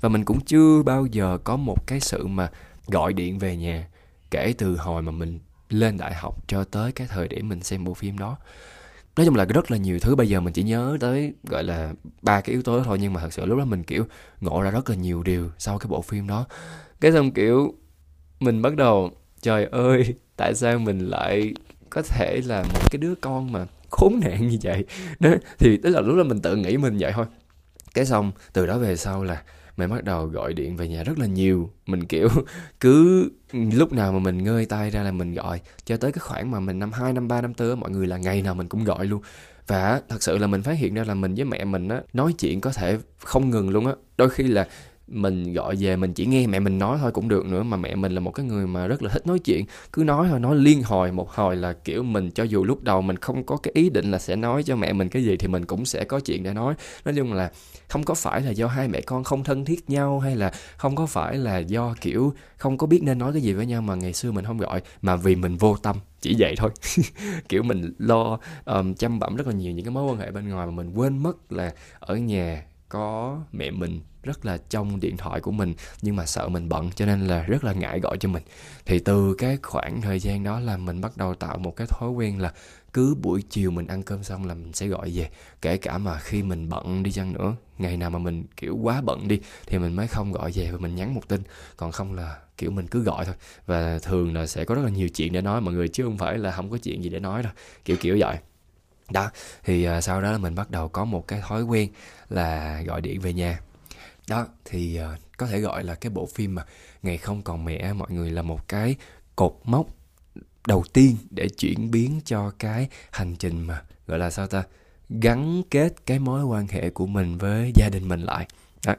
Và 0.00 0.08
mình 0.08 0.24
cũng 0.24 0.40
chưa 0.40 0.82
bao 0.82 1.06
giờ 1.06 1.38
có 1.44 1.56
một 1.56 1.86
cái 1.86 2.00
sự 2.00 2.26
mà 2.26 2.50
gọi 2.86 3.12
điện 3.12 3.38
về 3.38 3.56
nhà 3.56 3.88
kể 4.30 4.54
từ 4.58 4.76
hồi 4.76 5.02
mà 5.02 5.12
mình 5.12 5.38
lên 5.70 5.96
đại 5.96 6.14
học 6.14 6.48
cho 6.48 6.64
tới 6.64 6.92
cái 6.92 7.06
thời 7.06 7.28
điểm 7.28 7.48
mình 7.48 7.62
xem 7.62 7.84
bộ 7.84 7.94
phim 7.94 8.18
đó. 8.18 8.36
Nói 9.16 9.26
chung 9.26 9.36
là 9.36 9.44
rất 9.44 9.70
là 9.70 9.76
nhiều 9.76 9.98
thứ 9.98 10.16
bây 10.16 10.28
giờ 10.28 10.40
mình 10.40 10.52
chỉ 10.52 10.62
nhớ 10.62 10.96
tới, 11.00 11.32
gọi 11.44 11.64
là, 11.64 11.92
ba 12.22 12.40
cái 12.40 12.52
yếu 12.52 12.62
tố 12.62 12.78
đó 12.78 12.82
thôi, 12.86 12.98
nhưng 13.00 13.12
mà 13.12 13.20
thật 13.20 13.32
sự 13.32 13.46
lúc 13.46 13.58
đó 13.58 13.64
mình, 13.64 13.82
kiểu, 13.82 14.04
ngộ 14.40 14.62
ra 14.62 14.70
rất 14.70 14.90
là 14.90 14.96
nhiều 14.96 15.22
điều 15.22 15.50
sau 15.58 15.78
cái 15.78 15.88
bộ 15.88 16.02
phim 16.02 16.26
đó. 16.26 16.46
Cái 17.00 17.12
xong, 17.12 17.30
kiểu, 17.30 17.74
mình 18.40 18.62
bắt 18.62 18.76
đầu, 18.76 19.10
trời 19.40 19.64
ơi, 19.64 20.14
tại 20.36 20.54
sao 20.54 20.78
mình 20.78 20.98
lại 20.98 21.54
có 21.90 22.02
thể 22.02 22.40
là 22.44 22.62
một 22.62 22.90
cái 22.90 22.98
đứa 22.98 23.14
con 23.14 23.52
mà 23.52 23.66
khốn 23.90 24.20
nạn 24.20 24.48
như 24.48 24.58
vậy? 24.62 24.84
Đó, 25.20 25.30
thì 25.58 25.76
tức 25.76 25.90
là 25.90 26.00
lúc 26.00 26.16
đó 26.16 26.22
mình 26.22 26.40
tự 26.40 26.56
nghĩ 26.56 26.76
mình 26.76 26.96
vậy 27.00 27.12
thôi. 27.14 27.26
Cái 27.94 28.06
xong, 28.06 28.32
từ 28.52 28.66
đó 28.66 28.78
về 28.78 28.96
sau 28.96 29.24
là 29.24 29.42
mẹ 29.78 29.86
bắt 29.86 30.04
đầu 30.04 30.26
gọi 30.26 30.54
điện 30.54 30.76
về 30.76 30.88
nhà 30.88 31.02
rất 31.02 31.18
là 31.18 31.26
nhiều. 31.26 31.70
Mình, 31.86 32.04
kiểu, 32.04 32.28
cứ 32.80 33.28
lúc 33.52 33.92
nào 33.92 34.12
mà 34.12 34.18
mình 34.18 34.44
ngơi 34.44 34.66
tay 34.66 34.90
ra 34.90 35.02
là 35.02 35.12
mình 35.12 35.34
gọi. 35.34 35.60
Cho 35.84 35.96
tới 35.96 36.12
cái 36.12 36.20
khoảng 36.20 36.50
mà 36.50 36.60
mình 36.60 36.78
năm 36.78 36.92
hai, 36.92 37.12
năm 37.12 37.28
ba, 37.28 37.40
năm 37.40 37.54
tư 37.54 37.76
mọi 37.76 37.90
người 37.90 38.06
là 38.06 38.16
ngày 38.16 38.42
nào 38.42 38.54
mình 38.54 38.68
cũng 38.68 38.84
gọi 38.84 39.06
luôn. 39.06 39.22
Và 39.66 40.00
thật 40.08 40.22
sự 40.22 40.38
là 40.38 40.46
mình 40.46 40.62
phát 40.62 40.78
hiện 40.78 40.94
ra 40.94 41.04
là 41.04 41.14
mình 41.14 41.34
với 41.34 41.44
mẹ 41.44 41.64
mình 41.64 41.88
á, 41.88 42.00
nói 42.12 42.32
chuyện 42.38 42.60
có 42.60 42.72
thể 42.72 42.98
không 43.18 43.50
ngừng 43.50 43.70
luôn 43.70 43.86
á. 43.86 43.92
Đôi 44.16 44.30
khi 44.30 44.44
là 44.44 44.68
mình 45.08 45.52
gọi 45.52 45.76
về 45.76 45.96
mình 45.96 46.12
chỉ 46.12 46.26
nghe 46.26 46.46
mẹ 46.46 46.60
mình 46.60 46.78
nói 46.78 46.98
thôi 47.00 47.12
cũng 47.12 47.28
được 47.28 47.46
nữa 47.46 47.62
mà 47.62 47.76
mẹ 47.76 47.94
mình 47.94 48.12
là 48.12 48.20
một 48.20 48.30
cái 48.30 48.46
người 48.46 48.66
mà 48.66 48.86
rất 48.86 49.02
là 49.02 49.10
thích 49.10 49.26
nói 49.26 49.38
chuyện. 49.38 49.64
Cứ 49.92 50.04
nói 50.04 50.26
thôi 50.30 50.40
nói 50.40 50.56
liên 50.56 50.82
hồi 50.82 51.12
một 51.12 51.30
hồi 51.30 51.56
là 51.56 51.72
kiểu 51.72 52.02
mình 52.02 52.30
cho 52.30 52.44
dù 52.44 52.64
lúc 52.64 52.82
đầu 52.82 53.02
mình 53.02 53.16
không 53.16 53.44
có 53.46 53.56
cái 53.56 53.72
ý 53.74 53.90
định 53.90 54.10
là 54.10 54.18
sẽ 54.18 54.36
nói 54.36 54.62
cho 54.62 54.76
mẹ 54.76 54.92
mình 54.92 55.08
cái 55.08 55.24
gì 55.24 55.36
thì 55.36 55.48
mình 55.48 55.64
cũng 55.64 55.84
sẽ 55.84 56.04
có 56.04 56.20
chuyện 56.20 56.42
để 56.42 56.52
nói. 56.54 56.74
Nói 57.04 57.14
chung 57.16 57.32
là 57.32 57.50
không 57.88 58.04
có 58.04 58.14
phải 58.14 58.40
là 58.40 58.50
do 58.50 58.66
hai 58.66 58.88
mẹ 58.88 59.00
con 59.00 59.24
không 59.24 59.44
thân 59.44 59.64
thiết 59.64 59.90
nhau 59.90 60.20
hay 60.20 60.36
là 60.36 60.52
không 60.76 60.96
có 60.96 61.06
phải 61.06 61.36
là 61.36 61.58
do 61.58 61.94
kiểu 62.00 62.32
không 62.56 62.78
có 62.78 62.86
biết 62.86 63.02
nên 63.02 63.18
nói 63.18 63.32
cái 63.32 63.42
gì 63.42 63.52
với 63.52 63.66
nhau 63.66 63.82
mà 63.82 63.94
ngày 63.94 64.12
xưa 64.12 64.32
mình 64.32 64.44
không 64.44 64.58
gọi 64.58 64.82
mà 65.02 65.16
vì 65.16 65.34
mình 65.34 65.56
vô 65.56 65.76
tâm 65.76 65.96
chỉ 66.20 66.36
vậy 66.38 66.54
thôi. 66.56 66.70
Kiểu 67.48 67.62
mình 67.62 67.94
lo 67.98 68.38
um, 68.64 68.94
chăm 68.94 69.18
bẩm 69.18 69.36
rất 69.36 69.46
là 69.46 69.52
nhiều 69.52 69.72
những 69.72 69.84
cái 69.84 69.94
mối 69.94 70.12
quan 70.12 70.18
hệ 70.18 70.30
bên 70.30 70.48
ngoài 70.48 70.66
mà 70.66 70.72
mình 70.72 70.92
quên 70.94 71.18
mất 71.18 71.52
là 71.52 71.72
ở 72.00 72.16
nhà 72.16 72.64
có 72.88 73.38
mẹ 73.52 73.70
mình 73.70 74.00
rất 74.22 74.46
là 74.46 74.58
trong 74.70 75.00
điện 75.00 75.16
thoại 75.16 75.40
của 75.40 75.50
mình 75.50 75.74
nhưng 76.02 76.16
mà 76.16 76.26
sợ 76.26 76.48
mình 76.48 76.68
bận 76.68 76.90
cho 76.94 77.06
nên 77.06 77.26
là 77.26 77.42
rất 77.42 77.64
là 77.64 77.72
ngại 77.72 78.00
gọi 78.00 78.16
cho 78.20 78.28
mình. 78.28 78.42
Thì 78.86 78.98
từ 78.98 79.34
cái 79.38 79.58
khoảng 79.62 80.00
thời 80.00 80.18
gian 80.18 80.44
đó 80.44 80.60
là 80.60 80.76
mình 80.76 81.00
bắt 81.00 81.16
đầu 81.16 81.34
tạo 81.34 81.58
một 81.58 81.76
cái 81.76 81.86
thói 81.86 82.10
quen 82.10 82.40
là 82.40 82.52
cứ 82.92 83.14
buổi 83.22 83.42
chiều 83.50 83.70
mình 83.70 83.86
ăn 83.86 84.02
cơm 84.02 84.22
xong 84.22 84.46
là 84.46 84.54
mình 84.54 84.72
sẽ 84.72 84.86
gọi 84.86 85.10
về. 85.14 85.30
Kể 85.62 85.76
cả 85.76 85.98
mà 85.98 86.18
khi 86.18 86.42
mình 86.42 86.68
bận 86.68 87.02
đi 87.02 87.12
chăng 87.12 87.32
nữa 87.32 87.56
ngày 87.78 87.96
nào 87.96 88.10
mà 88.10 88.18
mình 88.18 88.44
kiểu 88.56 88.76
quá 88.76 89.00
bận 89.00 89.28
đi 89.28 89.40
thì 89.66 89.78
mình 89.78 89.96
mới 89.96 90.06
không 90.06 90.32
gọi 90.32 90.50
về 90.54 90.70
và 90.70 90.78
mình 90.78 90.94
nhắn 90.94 91.14
một 91.14 91.28
tin. 91.28 91.42
Còn 91.76 91.92
không 91.92 92.14
là 92.14 92.38
kiểu 92.56 92.70
mình 92.70 92.86
cứ 92.86 93.02
gọi 93.02 93.24
thôi. 93.24 93.34
Và 93.66 93.98
thường 93.98 94.34
là 94.34 94.46
sẽ 94.46 94.64
có 94.64 94.74
rất 94.74 94.82
là 94.84 94.90
nhiều 94.90 95.08
chuyện 95.08 95.32
để 95.32 95.40
nói 95.40 95.60
mọi 95.60 95.74
người 95.74 95.88
chứ 95.88 96.04
không 96.04 96.18
phải 96.18 96.38
là 96.38 96.50
không 96.50 96.70
có 96.70 96.78
chuyện 96.78 97.04
gì 97.04 97.10
để 97.10 97.20
nói 97.20 97.42
đâu. 97.42 97.52
Kiểu 97.84 97.96
kiểu 98.00 98.16
vậy. 98.20 98.38
Đó 99.10 99.30
thì 99.64 99.88
uh, 99.88 100.04
sau 100.04 100.22
đó 100.22 100.32
là 100.32 100.38
mình 100.38 100.54
bắt 100.54 100.70
đầu 100.70 100.88
có 100.88 101.04
một 101.04 101.28
cái 101.28 101.40
thói 101.48 101.62
quen 101.62 101.88
là 102.28 102.82
gọi 102.86 103.00
điện 103.00 103.20
về 103.20 103.32
nhà 103.32 103.60
đó 104.28 104.46
thì 104.64 105.00
uh, 105.00 105.20
có 105.36 105.46
thể 105.46 105.60
gọi 105.60 105.84
là 105.84 105.94
cái 105.94 106.10
bộ 106.10 106.28
phim 106.34 106.54
mà 106.54 106.64
ngày 107.02 107.18
không 107.18 107.42
còn 107.42 107.64
mẹ 107.64 107.92
mọi 107.92 108.10
người 108.10 108.30
là 108.30 108.42
một 108.42 108.68
cái 108.68 108.96
cột 109.36 109.60
mốc 109.64 109.86
đầu 110.66 110.84
tiên 110.92 111.16
để 111.30 111.48
chuyển 111.48 111.90
biến 111.90 112.20
cho 112.24 112.52
cái 112.58 112.88
hành 113.10 113.36
trình 113.36 113.60
mà 113.60 113.82
gọi 114.06 114.18
là 114.18 114.30
sao 114.30 114.46
ta? 114.46 114.62
Gắn 115.08 115.62
kết 115.70 116.06
cái 116.06 116.18
mối 116.18 116.44
quan 116.44 116.66
hệ 116.68 116.90
của 116.90 117.06
mình 117.06 117.38
với 117.38 117.72
gia 117.74 117.88
đình 117.88 118.08
mình 118.08 118.20
lại. 118.20 118.46
Đó 118.86 118.94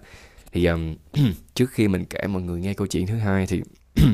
thì 0.52 0.66
um, 0.66 0.96
trước 1.54 1.72
khi 1.72 1.88
mình 1.88 2.06
kể 2.06 2.28
mọi 2.28 2.42
người 2.42 2.60
nghe 2.60 2.74
câu 2.74 2.88
chuyện 2.88 3.08
thứ 3.08 3.16
hai 3.16 3.48
thì 3.48 3.62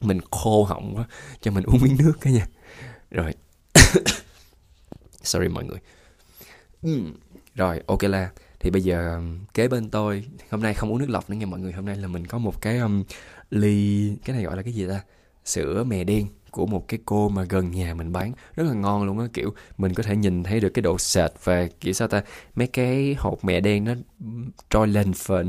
mình 0.00 0.20
khô 0.30 0.64
họng 0.64 0.96
quá 0.96 1.04
cho 1.40 1.50
mình 1.50 1.64
uống 1.64 1.82
miếng 1.82 1.96
nước 1.98 2.12
cái 2.20 2.32
nha 2.32 2.46
rồi. 3.10 3.34
Sorry 5.22 5.48
mọi 5.48 5.64
người. 5.64 5.78
Rồi 7.54 7.82
ok 7.86 8.02
la 8.02 8.30
thì 8.64 8.70
bây 8.70 8.82
giờ 8.82 9.14
um, 9.14 9.38
kế 9.54 9.68
bên 9.68 9.90
tôi 9.90 10.24
hôm 10.50 10.62
nay 10.62 10.74
không 10.74 10.92
uống 10.92 10.98
nước 10.98 11.10
lọc 11.10 11.30
nữa 11.30 11.36
nha 11.36 11.46
mọi 11.46 11.60
người. 11.60 11.72
Hôm 11.72 11.84
nay 11.84 11.96
là 11.96 12.08
mình 12.08 12.26
có 12.26 12.38
một 12.38 12.60
cái 12.60 12.78
um, 12.78 13.02
ly 13.50 14.16
cái 14.24 14.36
này 14.36 14.44
gọi 14.44 14.56
là 14.56 14.62
cái 14.62 14.72
gì 14.72 14.88
ta? 14.88 15.00
Sữa 15.44 15.84
mè 15.84 16.04
đen 16.04 16.26
của 16.50 16.66
một 16.66 16.88
cái 16.88 17.00
cô 17.04 17.28
mà 17.28 17.44
gần 17.44 17.70
nhà 17.70 17.94
mình 17.94 18.12
bán. 18.12 18.32
Rất 18.56 18.64
là 18.64 18.72
ngon 18.72 19.04
luôn 19.04 19.18
á 19.18 19.26
kiểu 19.32 19.54
mình 19.78 19.94
có 19.94 20.02
thể 20.02 20.16
nhìn 20.16 20.42
thấy 20.42 20.60
được 20.60 20.68
cái 20.68 20.82
độ 20.82 20.98
sệt 20.98 21.30
và 21.44 21.66
kiểu 21.80 21.92
sao 21.92 22.08
ta? 22.08 22.22
Mấy 22.56 22.66
cái 22.66 23.16
hộp 23.18 23.44
mè 23.44 23.60
đen 23.60 23.84
nó 23.84 23.94
trôi 24.70 24.88
lên 24.88 25.12
phền. 25.12 25.48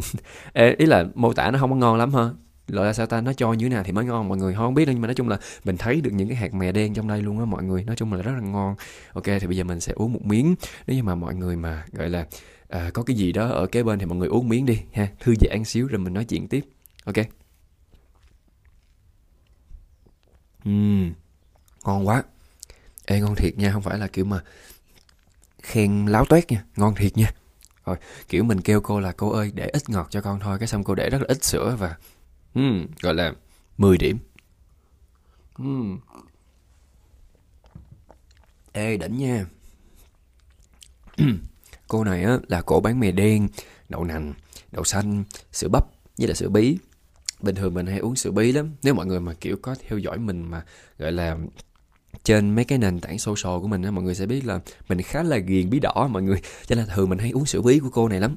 Ý 0.78 0.86
là 0.86 1.06
mô 1.16 1.34
tả 1.34 1.52
nó 1.52 1.60
không 1.60 1.70
có 1.70 1.76
ngon 1.76 1.98
lắm 1.98 2.14
ha 2.14 2.30
loại 2.68 2.88
là 2.88 2.94
sao 2.94 3.06
ta? 3.06 3.22
Nó 3.22 3.34
cho 3.34 3.54
như 3.54 3.66
thế 3.66 3.76
nào 3.76 3.84
thì 3.84 3.92
mới 3.92 4.06
ngon 4.06 4.30
mọi 4.30 4.38
người. 4.38 4.54
Không 4.54 4.74
biết 4.74 4.88
nhưng 4.88 5.02
mà 5.02 5.08
nói 5.08 5.16
chung 5.16 5.30
là 5.30 5.40
mình 5.64 5.78
thấy 5.78 6.02
được 6.02 6.12
những 6.14 6.28
cái 6.28 6.38
hạt 6.38 6.54
mè 6.54 6.72
đen 6.72 6.94
trong 6.94 7.08
đây 7.08 7.22
luôn 7.22 7.40
á 7.40 7.46
mọi 7.46 7.64
người. 7.64 7.84
Nói 7.84 7.96
chung 7.96 8.14
là 8.14 8.22
rất 8.22 8.32
là 8.32 8.42
ngon. 8.42 8.76
Ok 9.14 9.26
thì 9.26 9.48
bây 9.48 9.58
giờ 9.58 9.64
mình 9.64 9.80
sẽ 9.80 9.94
uống 9.96 10.14
một 10.14 10.26
miếng. 10.26 10.56
Nếu 10.88 10.96
như 10.96 11.04
mà 11.04 11.16
mọi 11.16 11.36
người 11.36 11.56
mà 11.56 11.86
gọi 11.92 12.10
là 12.10 12.26
à, 12.76 12.92
có 12.94 13.04
cái 13.04 13.16
gì 13.16 13.32
đó 13.32 13.48
ở 13.48 13.68
kế 13.68 13.84
bên 13.84 14.00
thì 14.00 14.06
mọi 14.06 14.18
người 14.18 14.28
uống 14.28 14.50
miếng 14.50 14.66
đi 14.66 14.82
ha 14.94 15.08
thư 15.20 15.36
giãn 15.36 15.64
xíu 15.64 15.88
rồi 15.88 16.00
mình 16.00 16.14
nói 16.14 16.26
chuyện 16.26 16.48
tiếp 16.48 16.66
ok 17.06 17.16
Uhm, 20.70 21.14
ngon 21.86 22.08
quá. 22.08 22.24
Ê 23.06 23.20
ngon 23.20 23.36
thiệt 23.36 23.58
nha, 23.58 23.72
không 23.72 23.82
phải 23.82 23.98
là 23.98 24.08
kiểu 24.08 24.26
mà 24.26 24.44
khen 25.62 26.06
láo 26.06 26.26
toét 26.26 26.52
nha, 26.52 26.64
ngon 26.76 26.96
thiệt 26.96 27.18
nha. 27.18 27.34
Rồi, 27.86 27.98
kiểu 28.30 28.44
mình 28.44 28.62
kêu 28.62 28.82
cô 28.82 29.00
là 29.00 29.12
cô 29.12 29.30
ơi 29.30 29.52
để 29.56 29.70
ít 29.74 29.90
ngọt 29.90 30.08
cho 30.10 30.22
con 30.22 30.40
thôi, 30.40 30.60
cái 30.60 30.68
xong 30.68 30.84
cô 30.84 30.96
để 30.96 31.10
rất 31.10 31.18
là 31.22 31.26
ít 31.28 31.44
sữa 31.44 31.76
và 31.80 31.96
uhm, 32.60 32.86
gọi 33.02 33.14
là 33.14 33.34
10 33.78 33.98
điểm. 33.98 34.18
Uhm. 35.62 36.00
Ê 38.74 38.98
đỉnh 38.98 39.18
nha. 39.18 39.46
cô 41.88 42.04
này 42.04 42.24
á 42.24 42.38
là 42.48 42.62
cổ 42.62 42.80
bán 42.80 43.00
mè 43.00 43.12
đen, 43.12 43.48
đậu 43.90 44.04
nành, 44.04 44.34
đậu 44.72 44.84
xanh, 44.84 45.24
sữa 45.52 45.68
bắp 45.68 45.86
với 46.18 46.28
là 46.28 46.34
sữa 46.34 46.50
bí. 46.50 46.78
Bình 47.42 47.56
thường 47.56 47.74
mình 47.74 47.88
hay 47.88 48.00
uống 48.00 48.16
sữa 48.16 48.32
bí 48.32 48.52
lắm. 48.52 48.72
Nếu 48.84 48.94
mọi 48.94 49.06
người 49.06 49.20
mà 49.20 49.34
kiểu 49.34 49.58
có 49.62 49.76
theo 49.88 50.00
dõi 50.00 50.18
mình 50.18 50.52
mà 50.52 50.62
gọi 51.00 51.12
là 51.12 51.38
trên 52.24 52.56
mấy 52.56 52.66
cái 52.66 52.78
nền 52.78 53.00
tảng 53.00 53.20
social 53.20 53.60
của 53.62 53.68
mình 53.68 53.82
á 53.82 53.92
mọi 53.92 54.04
người 54.04 54.16
sẽ 54.16 54.26
biết 54.26 54.46
là 54.46 54.60
mình 54.90 55.02
khá 55.02 55.24
là 55.24 55.38
ghiền 55.38 55.70
bí 55.70 55.80
đỏ 55.80 56.08
mọi 56.12 56.24
người. 56.24 56.42
Cho 56.68 56.76
nên 56.76 56.86
thường 56.96 57.10
mình 57.10 57.20
hay 57.20 57.32
uống 57.32 57.46
sữa 57.46 57.62
bí 57.62 57.80
của 57.80 57.90
cô 57.90 58.08
này 58.08 58.20
lắm. 58.20 58.36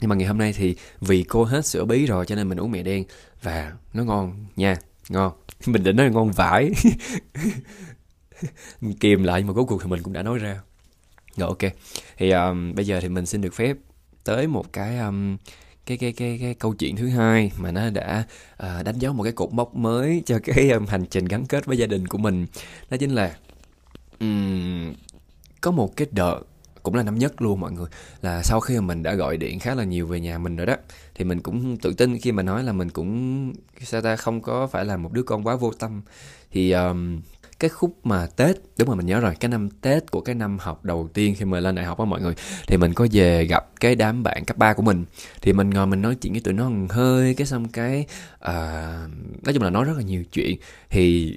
Nhưng 0.00 0.08
mà 0.08 0.16
ngày 0.16 0.28
hôm 0.28 0.38
nay 0.38 0.52
thì 0.52 0.76
vì 1.00 1.22
cô 1.22 1.44
hết 1.44 1.66
sữa 1.66 1.84
bí 1.84 2.06
rồi 2.06 2.26
cho 2.26 2.34
nên 2.34 2.48
mình 2.48 2.58
uống 2.58 2.70
mè 2.70 2.82
đen 2.82 3.04
và 3.42 3.72
nó 3.92 4.04
ngon 4.04 4.46
nha. 4.56 4.76
Ngon. 5.08 5.32
Mình 5.66 5.82
định 5.84 5.96
nói 5.96 6.06
là 6.06 6.12
ngon 6.12 6.32
vải 6.32 6.70
kìm 9.00 9.22
lại 9.22 9.44
mà 9.44 9.52
cuối 9.52 9.64
cùng 9.64 9.78
thì 9.82 9.86
mình 9.86 10.02
cũng 10.02 10.12
đã 10.12 10.22
nói 10.22 10.38
ra 10.38 10.60
rồi 11.36 11.48
ok. 11.48 11.72
Thì 12.16 12.30
um, 12.30 12.74
bây 12.74 12.86
giờ 12.86 13.00
thì 13.00 13.08
mình 13.08 13.26
xin 13.26 13.40
được 13.40 13.54
phép 13.54 13.76
tới 14.24 14.46
một 14.46 14.72
cái 14.72 14.98
um, 14.98 15.36
cái 15.86 15.96
cái 15.96 16.12
cái 16.12 16.38
cái 16.40 16.54
câu 16.54 16.74
chuyện 16.74 16.96
thứ 16.96 17.08
hai 17.08 17.50
mà 17.58 17.72
nó 17.72 17.90
đã 17.90 18.24
uh, 18.62 18.84
đánh 18.84 18.98
dấu 18.98 19.12
một 19.12 19.22
cái 19.22 19.32
cột 19.32 19.52
mốc 19.52 19.76
mới 19.76 20.22
cho 20.26 20.38
cái 20.44 20.70
um, 20.70 20.86
hành 20.86 21.06
trình 21.06 21.24
gắn 21.24 21.46
kết 21.46 21.66
với 21.66 21.78
gia 21.78 21.86
đình 21.86 22.06
của 22.06 22.18
mình. 22.18 22.46
Đó 22.90 22.96
chính 22.96 23.10
là 23.10 23.36
um, 24.20 24.92
có 25.60 25.70
một 25.70 25.96
cái 25.96 26.06
đợt 26.10 26.40
cũng 26.82 26.94
là 26.94 27.02
năm 27.02 27.18
nhất 27.18 27.42
luôn 27.42 27.60
mọi 27.60 27.72
người 27.72 27.86
là 28.22 28.42
sau 28.42 28.60
khi 28.60 28.74
mà 28.74 28.80
mình 28.80 29.02
đã 29.02 29.14
gọi 29.14 29.36
điện 29.36 29.58
khá 29.58 29.74
là 29.74 29.84
nhiều 29.84 30.06
về 30.06 30.20
nhà 30.20 30.38
mình 30.38 30.56
rồi 30.56 30.66
đó 30.66 30.76
thì 31.14 31.24
mình 31.24 31.40
cũng 31.40 31.76
tự 31.76 31.92
tin 31.92 32.18
khi 32.18 32.32
mà 32.32 32.42
nói 32.42 32.64
là 32.64 32.72
mình 32.72 32.90
cũng 32.90 33.52
sao 33.80 34.00
ta 34.00 34.16
không 34.16 34.40
có 34.40 34.66
phải 34.66 34.84
là 34.84 34.96
một 34.96 35.12
đứa 35.12 35.22
con 35.22 35.46
quá 35.46 35.56
vô 35.56 35.72
tâm. 35.72 36.02
Thì 36.50 36.72
um, 36.72 37.20
cái 37.62 37.68
khúc 37.68 38.06
mà 38.06 38.26
Tết. 38.36 38.56
Đúng 38.78 38.88
rồi 38.88 38.96
mình 38.96 39.06
nhớ 39.06 39.20
rồi 39.20 39.34
cái 39.40 39.48
năm 39.48 39.68
Tết 39.70 40.10
của 40.10 40.20
cái 40.20 40.34
năm 40.34 40.58
học 40.58 40.84
đầu 40.84 41.08
tiên 41.14 41.34
khi 41.38 41.44
mà 41.44 41.60
lên 41.60 41.74
đại 41.74 41.84
học 41.84 41.98
á 41.98 42.04
mọi 42.04 42.20
người. 42.20 42.34
Thì 42.66 42.76
mình 42.76 42.94
có 42.94 43.06
về 43.12 43.44
gặp 43.44 43.66
cái 43.80 43.94
đám 43.94 44.22
bạn 44.22 44.44
cấp 44.44 44.56
3 44.56 44.72
của 44.72 44.82
mình. 44.82 45.04
Thì 45.42 45.52
mình 45.52 45.70
ngồi 45.70 45.86
mình 45.86 46.02
nói 46.02 46.14
chuyện 46.14 46.32
với 46.32 46.40
tụi 46.40 46.54
nó 46.54 46.70
hơi 46.90 47.34
cái 47.34 47.46
xong 47.46 47.68
cái 47.68 48.06
uh, 48.34 48.50
nói 49.44 49.54
chung 49.54 49.62
là 49.62 49.70
nói 49.70 49.84
rất 49.84 49.96
là 49.96 50.02
nhiều 50.02 50.24
chuyện. 50.32 50.56
Thì 50.90 51.36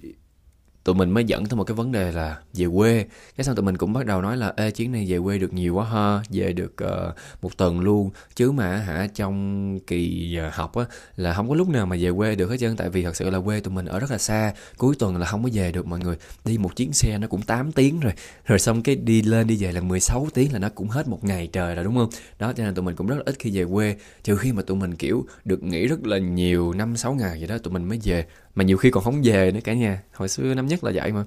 tụi 0.85 0.95
mình 0.95 1.11
mới 1.11 1.23
dẫn 1.23 1.45
tới 1.45 1.57
một 1.57 1.63
cái 1.63 1.75
vấn 1.75 1.91
đề 1.91 2.11
là 2.11 2.37
về 2.53 2.65
quê. 2.75 3.05
Cái 3.37 3.45
xong 3.45 3.55
tụi 3.55 3.65
mình 3.65 3.77
cũng 3.77 3.93
bắt 3.93 4.05
đầu 4.05 4.21
nói 4.21 4.37
là 4.37 4.53
ê 4.57 4.71
chuyến 4.71 4.91
này 4.91 5.05
về 5.09 5.19
quê 5.23 5.37
được 5.37 5.53
nhiều 5.53 5.75
quá 5.75 5.85
ha 5.85 6.23
về 6.29 6.53
được 6.53 6.73
uh, 6.83 7.15
một 7.41 7.57
tuần 7.57 7.79
luôn. 7.79 8.09
Chứ 8.35 8.51
mà 8.51 8.77
hả 8.77 9.07
trong 9.15 9.79
kỳ 9.79 10.37
học 10.51 10.75
á 10.75 10.85
là 11.17 11.33
không 11.33 11.49
có 11.49 11.55
lúc 11.55 11.69
nào 11.69 11.85
mà 11.85 11.95
về 11.99 12.11
quê 12.17 12.35
được 12.35 12.49
hết 12.49 12.57
trơn. 12.59 12.75
Tại 12.75 12.89
vì 12.89 13.03
thật 13.03 13.15
sự 13.15 13.29
là 13.29 13.39
quê 13.39 13.59
tụi 13.59 13.73
mình 13.73 13.85
ở 13.85 13.99
rất 13.99 14.11
là 14.11 14.17
xa. 14.17 14.53
Cuối 14.77 14.95
tuần 14.99 15.17
là 15.17 15.25
không 15.25 15.43
có 15.43 15.49
về 15.53 15.71
được 15.71 15.87
mọi 15.87 15.99
người. 15.99 16.15
Đi 16.45 16.57
một 16.57 16.75
chuyến 16.75 16.93
xe 16.93 17.17
nó 17.17 17.27
cũng 17.27 17.41
8 17.41 17.71
tiếng 17.71 17.99
rồi. 17.99 18.13
Rồi 18.45 18.59
xong 18.59 18.83
cái 18.83 18.95
đi 18.95 19.21
lên 19.21 19.47
đi 19.47 19.55
về 19.55 19.71
là 19.71 19.81
16 19.81 20.27
tiếng 20.33 20.53
là 20.53 20.59
nó 20.59 20.69
cũng 20.69 20.89
hết 20.89 21.07
một 21.07 21.23
ngày 21.23 21.47
trời 21.47 21.75
rồi 21.75 21.83
đúng 21.83 21.95
không? 21.95 22.09
Đó 22.39 22.53
cho 22.53 22.63
nên 22.63 22.75
tụi 22.75 22.85
mình 22.85 22.95
cũng 22.95 23.07
rất 23.07 23.15
là 23.15 23.23
ít 23.25 23.35
khi 23.39 23.51
về 23.57 23.65
quê. 23.73 23.95
Trừ 24.23 24.37
khi 24.37 24.51
mà 24.51 24.61
tụi 24.61 24.77
mình 24.77 24.95
kiểu 24.95 25.25
được 25.45 25.63
nghỉ 25.63 25.87
rất 25.87 26.07
là 26.07 26.17
nhiều 26.17 26.73
năm 26.73 26.97
sáu 26.97 27.13
ngày 27.13 27.37
vậy 27.39 27.47
đó 27.47 27.57
tụi 27.57 27.73
mình 27.73 27.83
mới 27.89 27.99
về 28.03 28.25
mà 28.55 28.63
nhiều 28.63 28.77
khi 28.77 28.91
còn 28.91 29.03
không 29.03 29.21
về 29.23 29.51
nữa 29.51 29.59
cả 29.63 29.73
nhà. 29.73 30.01
Hồi 30.13 30.29
xưa 30.29 30.53
năm 30.53 30.67
nhất 30.67 30.83
là 30.83 30.91
vậy 30.95 31.11
mà. 31.11 31.23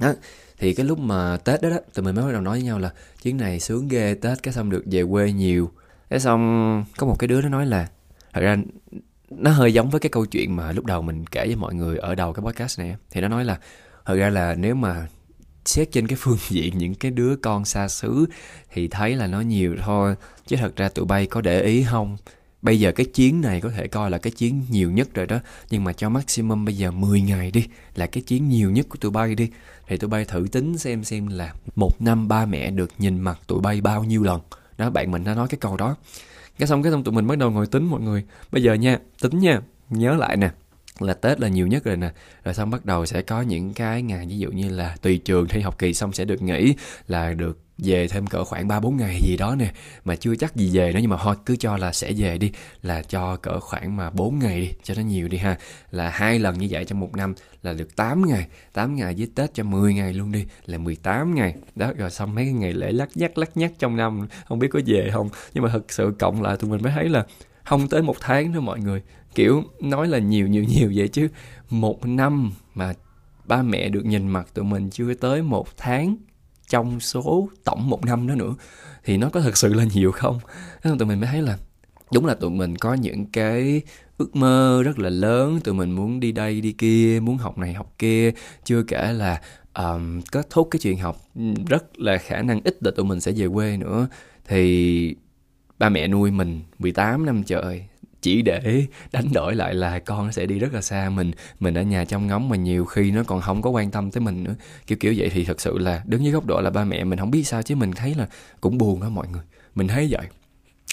Đó, 0.00 0.12
thì 0.58 0.74
cái 0.74 0.86
lúc 0.86 0.98
mà 0.98 1.36
tết 1.36 1.62
đó 1.62 1.70
đó, 1.70 1.76
tụi 1.94 2.04
mình 2.04 2.14
mới 2.14 2.24
bắt 2.24 2.32
đầu 2.32 2.40
nói 2.40 2.58
với 2.58 2.66
nhau 2.66 2.78
là, 2.78 2.92
chuyến 3.22 3.36
này 3.36 3.60
sướng 3.60 3.88
ghê 3.88 4.14
tết, 4.14 4.42
cái 4.42 4.54
xong 4.54 4.70
được 4.70 4.82
về 4.86 5.04
quê 5.10 5.32
nhiều. 5.32 5.70
Cái 6.10 6.20
xong 6.20 6.84
có 6.96 7.06
một 7.06 7.16
cái 7.18 7.28
đứa 7.28 7.42
nó 7.42 7.48
nói 7.48 7.66
là, 7.66 7.88
thật 8.32 8.40
ra 8.40 8.56
nó 9.30 9.50
hơi 9.50 9.74
giống 9.74 9.90
với 9.90 10.00
cái 10.00 10.10
câu 10.10 10.26
chuyện 10.26 10.56
mà 10.56 10.72
lúc 10.72 10.84
đầu 10.84 11.02
mình 11.02 11.26
kể 11.26 11.46
với 11.46 11.56
mọi 11.56 11.74
người 11.74 11.98
ở 11.98 12.14
đầu 12.14 12.32
cái 12.32 12.42
podcast 12.42 12.78
này 12.78 12.96
thì 13.10 13.20
nó 13.20 13.28
nói 13.28 13.44
là, 13.44 13.58
thật 14.04 14.14
ra 14.14 14.30
là 14.30 14.54
nếu 14.54 14.74
mà 14.74 15.06
xét 15.64 15.92
trên 15.92 16.06
cái 16.06 16.18
phương 16.20 16.38
diện 16.48 16.78
những 16.78 16.94
cái 16.94 17.10
đứa 17.10 17.36
con 17.36 17.64
xa 17.64 17.88
xứ 17.88 18.26
thì 18.72 18.88
thấy 18.88 19.16
là 19.16 19.26
nó 19.26 19.40
nhiều 19.40 19.76
thôi, 19.84 20.14
chứ 20.46 20.56
thật 20.56 20.76
ra 20.76 20.88
tụi 20.88 21.04
bay 21.04 21.26
có 21.26 21.40
để 21.40 21.62
ý 21.62 21.84
không? 21.90 22.16
Bây 22.62 22.80
giờ 22.80 22.92
cái 22.92 23.06
chuyến 23.06 23.40
này 23.40 23.60
có 23.60 23.70
thể 23.70 23.88
coi 23.88 24.10
là 24.10 24.18
cái 24.18 24.30
chuyến 24.30 24.62
nhiều 24.70 24.90
nhất 24.90 25.14
rồi 25.14 25.26
đó. 25.26 25.38
Nhưng 25.70 25.84
mà 25.84 25.92
cho 25.92 26.08
maximum 26.08 26.64
bây 26.64 26.76
giờ 26.76 26.90
10 26.90 27.20
ngày 27.20 27.50
đi 27.50 27.66
Là 27.94 28.06
cái 28.06 28.22
chuyến 28.22 28.48
nhiều 28.48 28.70
nhất 28.70 28.86
của 28.88 28.96
tụi 29.00 29.10
bay 29.10 29.34
đi. 29.34 29.50
Thì 29.86 29.96
tụi 29.96 30.10
bay 30.10 30.24
thử 30.24 30.46
tính 30.52 30.78
xem 30.78 31.04
xem 31.04 31.26
là 31.26 31.54
Một 31.76 32.02
năm 32.02 32.28
ba 32.28 32.46
mẹ 32.46 32.70
được 32.70 32.90
nhìn 32.98 33.20
mặt 33.20 33.38
tụi 33.46 33.60
bay 33.60 33.80
bao 33.80 34.04
nhiêu 34.04 34.22
lần. 34.22 34.40
Đó 34.78 34.90
bạn 34.90 35.10
mình 35.10 35.24
đã 35.24 35.34
nói 35.34 35.48
cái 35.48 35.58
câu 35.60 35.76
đó. 35.76 35.96
Cái 36.58 36.68
xong 36.68 36.82
cái 36.82 36.92
xong 36.92 37.04
tụi 37.04 37.14
mình 37.14 37.26
bắt 37.26 37.38
đầu 37.38 37.50
ngồi 37.50 37.66
tính 37.66 37.84
mọi 37.84 38.00
người. 38.00 38.24
Bây 38.52 38.62
giờ 38.62 38.74
nha, 38.74 38.98
tính 39.22 39.38
nha 39.38 39.60
Nhớ 39.90 40.16
lại 40.16 40.36
nè 40.36 40.50
là 41.02 41.14
Tết 41.14 41.40
là 41.40 41.48
nhiều 41.48 41.66
nhất 41.66 41.84
rồi 41.84 41.96
nè. 41.96 42.10
Rồi 42.44 42.54
xong 42.54 42.70
bắt 42.70 42.84
đầu 42.84 43.06
sẽ 43.06 43.22
có 43.22 43.42
những 43.42 43.74
cái 43.74 44.02
ngày, 44.02 44.26
ví 44.26 44.38
dụ 44.38 44.50
như 44.50 44.68
là 44.68 44.96
tùy 45.02 45.18
trường 45.18 45.48
thi 45.48 45.60
học 45.60 45.78
kỳ 45.78 45.94
xong 45.94 46.12
sẽ 46.12 46.24
được 46.24 46.42
nghỉ, 46.42 46.74
Là 47.08 47.34
được 47.34 47.58
về 47.78 48.08
thêm 48.08 48.26
cỡ 48.26 48.44
khoảng 48.44 48.68
3 48.68 48.80
4 48.80 48.96
ngày 48.96 49.20
gì 49.22 49.36
đó 49.36 49.54
nè. 49.54 49.72
Mà 50.04 50.16
chưa 50.16 50.36
chắc 50.36 50.56
gì 50.56 50.70
về 50.72 50.92
nữa 50.92 50.98
nhưng 51.02 51.10
mà 51.10 51.16
thôi, 51.22 51.36
cứ 51.46 51.56
cho 51.56 51.76
là 51.76 51.92
sẽ 51.92 52.12
về 52.16 52.38
đi. 52.38 52.52
Là 52.82 53.02
cho 53.02 53.36
cỡ 53.36 53.60
khoảng 53.60 53.96
mà 53.96 54.10
4 54.10 54.38
ngày 54.38 54.60
đi, 54.60 54.72
cho 54.82 54.94
nó 54.94 55.02
nhiều 55.02 55.28
đi 55.28 55.38
ha. 55.38 55.58
Là 55.90 56.10
hai 56.10 56.38
lần 56.38 56.58
như 56.58 56.66
vậy 56.70 56.84
trong 56.84 57.00
một 57.00 57.16
năm 57.16 57.34
là 57.62 57.72
được 57.72 57.96
8 57.96 58.26
ngày. 58.26 58.46
8 58.72 58.96
ngày 58.96 59.14
với 59.18 59.28
Tết 59.34 59.54
cho 59.54 59.64
10 59.64 59.94
ngày 59.94 60.12
luôn 60.12 60.32
đi, 60.32 60.44
là 60.66 60.78
18 60.78 61.34
ngày. 61.34 61.54
Đó, 61.74 61.92
rồi 61.96 62.10
xong 62.10 62.34
mấy 62.34 62.44
cái 62.44 62.52
ngày 62.52 62.72
lễ 62.72 62.92
lắc 62.92 63.08
nhắc 63.14 63.38
lắc 63.38 63.56
nhắc 63.56 63.72
trong 63.78 63.96
năm. 63.96 64.28
Không 64.48 64.58
biết 64.58 64.68
có 64.70 64.80
về 64.86 65.10
không? 65.12 65.28
Nhưng 65.54 65.64
mà 65.64 65.70
thực 65.72 65.92
sự 65.92 66.14
cộng 66.18 66.42
lại 66.42 66.56
tụi 66.56 66.70
mình 66.70 66.82
mới 66.82 66.92
thấy 66.92 67.08
là 67.08 67.24
không 67.64 67.88
tới 67.88 68.02
một 68.02 68.16
tháng 68.20 68.52
nữa 68.52 68.60
mọi 68.60 68.80
người 68.80 69.02
kiểu 69.34 69.64
nói 69.80 70.08
là 70.08 70.18
nhiều 70.18 70.46
nhiều 70.46 70.64
nhiều 70.64 70.92
vậy 70.94 71.08
chứ. 71.08 71.28
Một 71.70 72.06
năm 72.06 72.52
mà 72.74 72.94
ba 73.44 73.62
mẹ 73.62 73.88
được 73.88 74.04
nhìn 74.04 74.28
mặt 74.28 74.48
tụi 74.54 74.64
mình 74.64 74.90
chưa 74.90 75.14
tới 75.14 75.42
một 75.42 75.76
tháng 75.76 76.16
trong 76.68 77.00
số 77.00 77.48
tổng 77.64 77.90
một 77.90 78.04
năm 78.04 78.26
đó 78.26 78.34
nữa 78.34 78.54
thì 79.04 79.16
nó 79.16 79.30
có 79.30 79.40
thật 79.40 79.56
sự 79.56 79.74
là 79.74 79.84
nhiều 79.94 80.12
không? 80.12 80.38
Nên 80.84 80.98
tụi 80.98 81.08
mình 81.08 81.20
mới 81.20 81.28
thấy 81.32 81.42
là 81.42 81.58
đúng 82.12 82.26
là 82.26 82.34
tụi 82.34 82.50
mình 82.50 82.76
có 82.76 82.94
những 82.94 83.26
cái 83.26 83.82
ước 84.18 84.36
mơ 84.36 84.82
rất 84.84 84.98
là 84.98 85.10
lớn. 85.10 85.60
Tụi 85.64 85.74
mình 85.74 85.92
muốn 85.92 86.20
đi 86.20 86.32
đây 86.32 86.60
đi 86.60 86.72
kia 86.72 87.20
muốn 87.22 87.36
học 87.36 87.58
này 87.58 87.74
học 87.74 87.94
kia. 87.98 88.32
Chưa 88.64 88.82
kể 88.82 89.12
là 89.12 89.40
um, 89.74 90.20
kết 90.20 90.50
thúc 90.50 90.68
cái 90.70 90.80
chuyện 90.80 90.98
học 90.98 91.16
rất 91.66 91.98
là 91.98 92.18
khả 92.18 92.42
năng 92.42 92.60
ít 92.64 92.82
là 92.82 92.90
tụi 92.90 93.06
mình 93.06 93.20
sẽ 93.20 93.32
về 93.32 93.48
quê 93.48 93.76
nữa. 93.76 94.08
Thì 94.44 95.14
ba 95.78 95.88
mẹ 95.88 96.08
nuôi 96.08 96.30
mình 96.30 96.60
18 96.78 97.26
năm 97.26 97.42
trời 97.42 97.87
chỉ 98.22 98.42
để 98.42 98.86
đánh 99.12 99.32
đổi 99.32 99.54
lại 99.54 99.74
là 99.74 99.98
con 99.98 100.26
nó 100.26 100.32
sẽ 100.32 100.46
đi 100.46 100.58
rất 100.58 100.74
là 100.74 100.80
xa. 100.80 101.10
Mình 101.10 101.30
mình 101.60 101.74
ở 101.74 101.82
nhà 101.82 102.04
trong 102.04 102.26
ngóng 102.26 102.48
mà 102.48 102.56
nhiều 102.56 102.84
khi 102.84 103.10
nó 103.10 103.22
còn 103.22 103.40
không 103.40 103.62
có 103.62 103.70
quan 103.70 103.90
tâm 103.90 104.10
tới 104.10 104.20
mình 104.20 104.44
nữa. 104.44 104.54
Kiểu 104.86 104.98
kiểu 105.00 105.14
vậy 105.16 105.30
thì 105.32 105.44
thật 105.44 105.60
sự 105.60 105.78
là 105.78 106.02
đứng 106.06 106.24
dưới 106.24 106.32
góc 106.32 106.46
độ 106.46 106.60
là 106.60 106.70
ba 106.70 106.84
mẹ 106.84 107.04
mình 107.04 107.18
không 107.18 107.30
biết 107.30 107.44
sao 107.44 107.62
chứ 107.62 107.76
mình 107.76 107.92
thấy 107.92 108.14
là 108.14 108.28
cũng 108.60 108.78
buồn 108.78 109.00
đó 109.00 109.08
mọi 109.08 109.28
người. 109.28 109.42
Mình 109.74 109.88
thấy 109.88 110.08
vậy. 110.10 110.26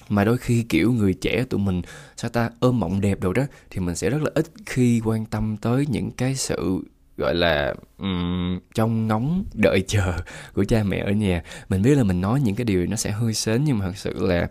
Mà 0.09 0.23
đôi 0.23 0.37
khi 0.37 0.63
kiểu 0.69 0.91
người 0.91 1.13
trẻ 1.13 1.45
tụi 1.49 1.59
mình, 1.59 1.81
sao 2.17 2.29
ta, 2.29 2.49
ôm 2.59 2.79
mộng 2.79 3.01
đẹp 3.01 3.19
đồ 3.21 3.33
đó 3.33 3.43
thì 3.69 3.79
mình 3.79 3.95
sẽ 3.95 4.09
rất 4.09 4.21
là 4.21 4.31
ít 4.35 4.45
khi 4.65 5.01
quan 5.05 5.25
tâm 5.25 5.57
tới 5.57 5.85
những 5.89 6.11
cái 6.11 6.35
sự 6.35 6.83
gọi 7.17 7.35
là 7.35 7.73
um, 7.97 8.59
trong 8.75 9.07
ngóng 9.07 9.43
đợi 9.53 9.83
chờ 9.87 10.13
của 10.53 10.63
cha 10.63 10.83
mẹ 10.83 10.97
ở 10.97 11.11
nhà. 11.11 11.43
Mình 11.69 11.81
biết 11.81 11.95
là 11.95 12.03
mình 12.03 12.21
nói 12.21 12.41
những 12.41 12.55
cái 12.55 12.65
điều 12.65 12.85
nó 12.85 12.95
sẽ 12.95 13.11
hơi 13.11 13.33
sến 13.33 13.63
nhưng 13.63 13.77
mà 13.77 13.85
thật 13.85 13.97
sự 13.97 14.27
là 14.27 14.47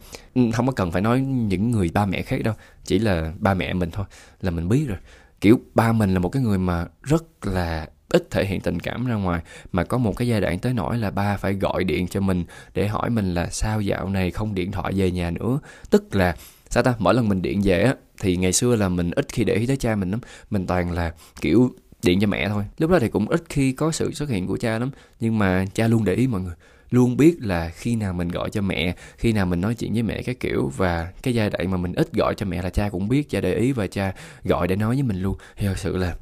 không 0.52 0.66
có 0.66 0.72
cần 0.72 0.90
phải 0.90 1.02
nói 1.02 1.20
những 1.20 1.70
người 1.70 1.90
ba 1.94 2.06
mẹ 2.06 2.22
khác 2.22 2.42
đâu. 2.44 2.54
Chỉ 2.84 2.98
là 2.98 3.32
ba 3.38 3.54
mẹ 3.54 3.72
mình 3.72 3.90
thôi 3.90 4.06
là 4.40 4.50
mình 4.50 4.68
biết 4.68 4.84
rồi. 4.88 4.98
Kiểu 5.40 5.60
ba 5.74 5.92
mình 5.92 6.14
là 6.14 6.18
một 6.18 6.28
cái 6.28 6.42
người 6.42 6.58
mà 6.58 6.86
rất 7.02 7.46
là 7.46 7.88
ít 8.08 8.30
thể 8.30 8.44
hiện 8.44 8.60
tình 8.60 8.80
cảm 8.80 9.06
ra 9.06 9.14
ngoài 9.14 9.42
mà 9.72 9.84
có 9.84 9.98
một 9.98 10.16
cái 10.16 10.28
giai 10.28 10.40
đoạn 10.40 10.58
tới 10.58 10.74
nỗi 10.74 10.98
là 10.98 11.10
ba 11.10 11.36
phải 11.36 11.54
gọi 11.54 11.84
điện 11.84 12.08
cho 12.08 12.20
mình 12.20 12.44
để 12.74 12.88
hỏi 12.88 13.10
mình 13.10 13.34
là 13.34 13.48
sao 13.50 13.80
dạo 13.80 14.08
này 14.08 14.30
không 14.30 14.54
điện 14.54 14.72
thoại 14.72 14.92
về 14.96 15.10
nhà 15.10 15.30
nữa. 15.30 15.58
Tức 15.90 16.14
là 16.14 16.36
sao 16.70 16.82
ta 16.82 16.94
mỗi 16.98 17.14
lần 17.14 17.28
mình 17.28 17.42
điện 17.42 17.60
về 17.64 17.82
á 17.82 17.94
thì 18.20 18.36
ngày 18.36 18.52
xưa 18.52 18.76
là 18.76 18.88
mình 18.88 19.10
ít 19.10 19.26
khi 19.32 19.44
để 19.44 19.54
ý 19.54 19.66
tới 19.66 19.76
cha 19.76 19.96
mình 19.96 20.10
lắm. 20.10 20.20
Mình 20.50 20.66
toàn 20.66 20.92
là 20.92 21.12
kiểu 21.40 21.70
điện 22.04 22.20
cho 22.20 22.26
mẹ 22.26 22.48
thôi. 22.48 22.64
Lúc 22.78 22.90
đó 22.90 22.98
thì 22.98 23.08
cũng 23.08 23.28
ít 23.28 23.42
khi 23.48 23.72
có 23.72 23.92
sự 23.92 24.12
xuất 24.12 24.28
hiện 24.28 24.46
của 24.46 24.56
cha 24.56 24.78
lắm 24.78 24.90
nhưng 25.20 25.38
mà 25.38 25.64
cha 25.74 25.88
luôn 25.88 26.04
để 26.04 26.14
ý 26.14 26.26
mọi 26.26 26.40
người 26.40 26.54
luôn 26.90 27.16
biết 27.16 27.36
là 27.40 27.68
khi 27.68 27.96
nào 27.96 28.12
mình 28.12 28.28
gọi 28.28 28.50
cho 28.50 28.62
mẹ 28.62 28.94
khi 29.16 29.32
nào 29.32 29.46
mình 29.46 29.60
nói 29.60 29.74
chuyện 29.74 29.92
với 29.92 30.02
mẹ 30.02 30.22
cái 30.22 30.34
kiểu. 30.34 30.72
Và 30.76 31.12
cái 31.22 31.34
giai 31.34 31.50
đoạn 31.50 31.70
mà 31.70 31.76
mình 31.76 31.92
ít 31.94 32.12
gọi 32.12 32.34
cho 32.34 32.46
mẹ 32.46 32.62
là 32.62 32.70
cha 32.70 32.88
cũng 32.88 33.08
biết 33.08 33.30
cha 33.30 33.40
để 33.40 33.54
ý 33.54 33.72
và 33.72 33.86
cha 33.86 34.14
gọi 34.44 34.68
để 34.68 34.76
nói 34.76 34.94
với 34.94 35.02
mình 35.02 35.22
luôn. 35.22 35.36
Thì 35.56 35.66
thật 35.66 35.78
sự 35.78 35.96
là 35.96 36.16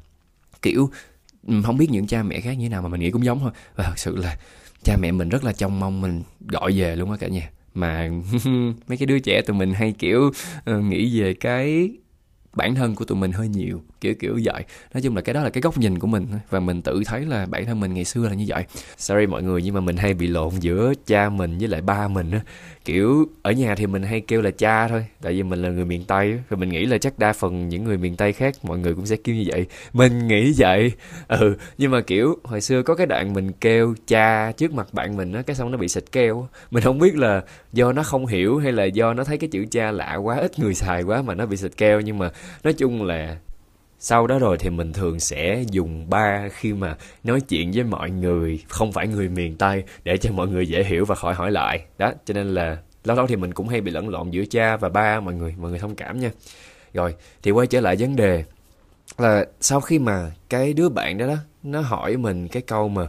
kiểu 0.61 0.89
không 1.63 1.77
biết 1.77 1.91
những 1.91 2.07
cha 2.07 2.23
mẹ 2.23 2.39
khác 2.39 2.53
như 2.53 2.65
thế 2.65 2.69
nào 2.69 2.81
mà 2.81 2.89
mình 2.89 3.01
nghĩ 3.01 3.11
cũng 3.11 3.25
giống 3.25 3.39
thôi. 3.39 3.51
Và 3.75 3.83
thật 3.83 3.99
sự 3.99 4.15
là 4.15 4.37
cha 4.83 4.97
mẹ 4.97 5.11
mình 5.11 5.29
rất 5.29 5.43
là 5.43 5.53
trông 5.53 5.79
mong 5.79 6.01
mình 6.01 6.23
gọi 6.47 6.71
về 6.71 6.95
luôn 6.95 7.11
á 7.11 7.17
cả 7.17 7.27
nhà. 7.27 7.49
Mà 7.73 8.09
mấy 8.87 8.97
cái 8.97 9.05
đứa 9.05 9.19
trẻ 9.19 9.41
tụi 9.41 9.57
mình 9.57 9.73
hay 9.73 9.91
kiểu 9.91 10.31
uh, 10.71 10.83
nghĩ 10.83 11.21
về 11.21 11.33
cái 11.33 11.91
bản 12.53 12.75
thân 12.75 12.95
của 12.95 13.05
tụi 13.05 13.17
mình 13.17 13.31
hơi 13.31 13.47
nhiều 13.47 13.81
kiểu 14.03 14.13
kiểu 14.19 14.39
vậy. 14.43 14.63
Nói 14.93 15.01
chung 15.01 15.15
là 15.15 15.21
cái 15.21 15.33
đó 15.33 15.43
là 15.43 15.49
cái 15.49 15.61
góc 15.61 15.77
nhìn 15.77 15.99
của 15.99 16.07
mình 16.07 16.25
và 16.49 16.59
mình 16.59 16.81
tự 16.81 17.01
thấy 17.05 17.21
là 17.25 17.45
bản 17.45 17.65
thân 17.65 17.79
mình 17.79 17.93
ngày 17.93 18.05
xưa 18.05 18.27
là 18.27 18.33
như 18.33 18.45
vậy. 18.47 18.65
Sorry 18.97 19.25
mọi 19.25 19.43
người, 19.43 19.61
nhưng 19.61 19.73
mà 19.73 19.81
mình 19.81 19.97
hay 19.97 20.13
bị 20.13 20.27
lộn 20.27 20.49
giữa 20.59 20.93
cha 21.05 21.29
mình 21.29 21.57
với 21.57 21.67
lại 21.67 21.81
ba 21.81 22.07
mình 22.07 22.31
á. 22.31 22.41
Kiểu, 22.85 23.25
ở 23.41 23.51
nhà 23.51 23.75
thì 23.75 23.87
mình 23.87 24.03
hay 24.03 24.21
kêu 24.21 24.41
là 24.41 24.51
cha 24.51 24.87
thôi, 24.87 25.05
tại 25.21 25.33
vì 25.33 25.43
mình 25.43 25.61
là 25.61 25.69
người 25.69 25.85
miền 25.85 26.03
tây 26.03 26.39
rồi 26.49 26.57
mình 26.57 26.69
nghĩ 26.69 26.85
là 26.85 26.97
chắc 26.97 27.19
đa 27.19 27.33
phần 27.33 27.69
những 27.69 27.83
người 27.83 27.97
miền 27.97 28.15
tây 28.15 28.33
khác, 28.33 28.55
mọi 28.63 28.79
người 28.79 28.95
cũng 28.95 29.05
sẽ 29.05 29.15
kêu 29.15 29.35
như 29.35 29.43
vậy. 29.47 29.65
Mình 29.93 30.27
nghĩ 30.27 30.53
vậy. 30.57 30.91
Ừ 31.27 31.55
nhưng 31.77 31.91
mà 31.91 32.01
kiểu, 32.01 32.37
hồi 32.43 32.61
xưa 32.61 32.83
có 32.83 32.95
cái 32.95 33.07
đoạn 33.07 33.33
mình 33.33 33.51
kêu 33.51 33.95
cha 34.07 34.51
trước 34.51 34.73
mặt 34.73 34.93
bạn 34.93 35.17
mình 35.17 35.33
á, 35.33 35.41
cái 35.41 35.55
xong 35.55 35.71
nó 35.71 35.77
bị 35.77 35.87
xịt 35.87 36.03
keo 36.11 36.47
mình 36.71 36.83
không 36.83 36.99
biết 36.99 37.15
là 37.15 37.41
do 37.73 37.91
nó 37.91 38.03
không 38.03 38.25
hiểu 38.25 38.57
hay 38.57 38.71
là 38.71 38.83
do 38.83 39.13
nó 39.13 39.23
thấy 39.23 39.37
cái 39.37 39.49
chữ 39.51 39.65
cha 39.71 39.91
lạ 39.91 40.15
quá, 40.15 40.37
ít 40.37 40.59
người 40.59 40.73
xài 40.73 41.03
quá 41.03 41.21
mà 41.21 41.35
nó 41.35 41.45
bị 41.45 41.57
xịt 41.57 41.71
keo, 41.77 42.01
nhưng 42.01 42.17
mà 42.17 42.29
nói 42.63 42.73
chung 42.73 43.03
là 43.03 43.37
sau 44.05 44.27
đó 44.27 44.39
rồi 44.39 44.57
thì 44.57 44.69
mình 44.69 44.93
thường 44.93 45.19
sẽ 45.19 45.63
dùng 45.71 46.09
ba 46.09 46.49
khi 46.51 46.73
mà 46.73 46.97
nói 47.23 47.41
chuyện 47.41 47.71
với 47.71 47.83
mọi 47.83 48.09
người, 48.09 48.63
không 48.69 48.91
phải 48.91 49.07
người 49.07 49.29
miền 49.29 49.55
tây, 49.57 49.83
để 50.03 50.17
cho 50.17 50.31
mọi 50.31 50.47
người 50.47 50.67
dễ 50.67 50.83
hiểu 50.83 51.05
và 51.05 51.15
khỏi 51.15 51.33
hỏi 51.33 51.51
lại. 51.51 51.85
Đó, 51.97 52.11
cho 52.25 52.33
nên 52.33 52.47
là 52.47 52.77
lâu 53.03 53.17
lâu 53.17 53.27
thì 53.27 53.35
mình 53.35 53.53
cũng 53.53 53.67
hay 53.67 53.81
bị 53.81 53.91
lẫn 53.91 54.09
lộn 54.09 54.31
giữa 54.31 54.45
cha 54.45 54.77
và 54.77 54.89
ba, 54.89 55.19
mọi 55.19 55.33
người 55.33 55.55
mọi 55.57 55.69
người 55.69 55.79
thông 55.79 55.95
cảm 55.95 56.19
nha. 56.19 56.31
Rồi, 56.93 57.15
thì 57.43 57.51
quay 57.51 57.67
trở 57.67 57.81
lại 57.81 57.95
vấn 57.99 58.15
đề 58.15 58.43
là 59.17 59.45
sau 59.61 59.81
khi 59.81 59.99
mà 59.99 60.31
cái 60.49 60.73
đứa 60.73 60.89
bạn 60.89 61.17
đó 61.17 61.27
đó, 61.27 61.37
nó 61.63 61.81
hỏi 61.81 62.17
mình 62.17 62.47
cái 62.47 62.61
câu 62.61 62.89
mà 62.89 63.07